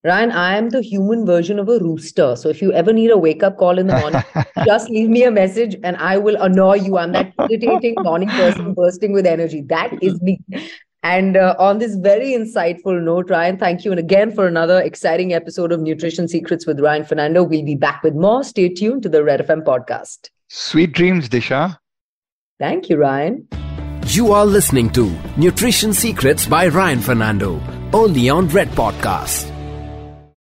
Ryan, 0.05 0.31
I 0.31 0.55
am 0.55 0.69
the 0.69 0.83
human 0.83 1.25
version 1.25 1.57
of 1.57 1.67
a 1.67 1.79
rooster. 1.79 2.35
So 2.35 2.47
if 2.49 2.61
you 2.61 2.71
ever 2.73 2.93
need 2.93 3.09
a 3.09 3.17
wake 3.17 3.41
up 3.41 3.57
call 3.57 3.79
in 3.79 3.87
the 3.87 3.97
morning, 3.97 4.21
just 4.65 4.87
leave 4.87 5.09
me 5.09 5.23
a 5.23 5.31
message 5.31 5.75
and 5.83 5.97
I 5.97 6.17
will 6.17 6.35
annoy 6.43 6.75
you. 6.75 6.99
I'm 6.99 7.11
that 7.13 7.33
irritating 7.39 7.95
morning 7.97 8.29
person 8.29 8.75
bursting 8.75 9.13
with 9.13 9.25
energy. 9.25 9.61
That 9.61 9.97
is 10.03 10.21
me. 10.21 10.39
And 11.05 11.37
uh, 11.37 11.55
on 11.59 11.77
this 11.77 11.93
very 11.93 12.29
insightful 12.29 12.99
note, 12.99 13.29
Ryan, 13.29 13.59
thank 13.59 13.85
you. 13.85 13.91
And 13.91 13.99
again, 13.99 14.31
for 14.31 14.47
another 14.47 14.81
exciting 14.81 15.33
episode 15.33 15.71
of 15.71 15.79
Nutrition 15.79 16.27
Secrets 16.27 16.65
with 16.65 16.79
Ryan 16.79 17.05
Fernando. 17.05 17.43
We'll 17.43 17.63
be 17.63 17.75
back 17.75 18.01
with 18.01 18.15
more. 18.15 18.43
Stay 18.43 18.69
tuned 18.69 19.03
to 19.03 19.09
the 19.09 19.23
Red 19.23 19.39
FM 19.39 19.61
podcast. 19.61 20.31
Sweet 20.49 20.93
dreams, 20.93 21.29
Disha. 21.29 21.77
Thank 22.57 22.89
you, 22.89 22.97
Ryan. 22.97 23.47
You 24.07 24.31
are 24.31 24.47
listening 24.47 24.89
to 24.93 25.15
Nutrition 25.37 25.93
Secrets 25.93 26.47
by 26.47 26.69
Ryan 26.69 27.01
Fernando, 27.01 27.61
only 27.93 28.27
on 28.29 28.47
Red 28.47 28.69
Podcast. 28.69 29.54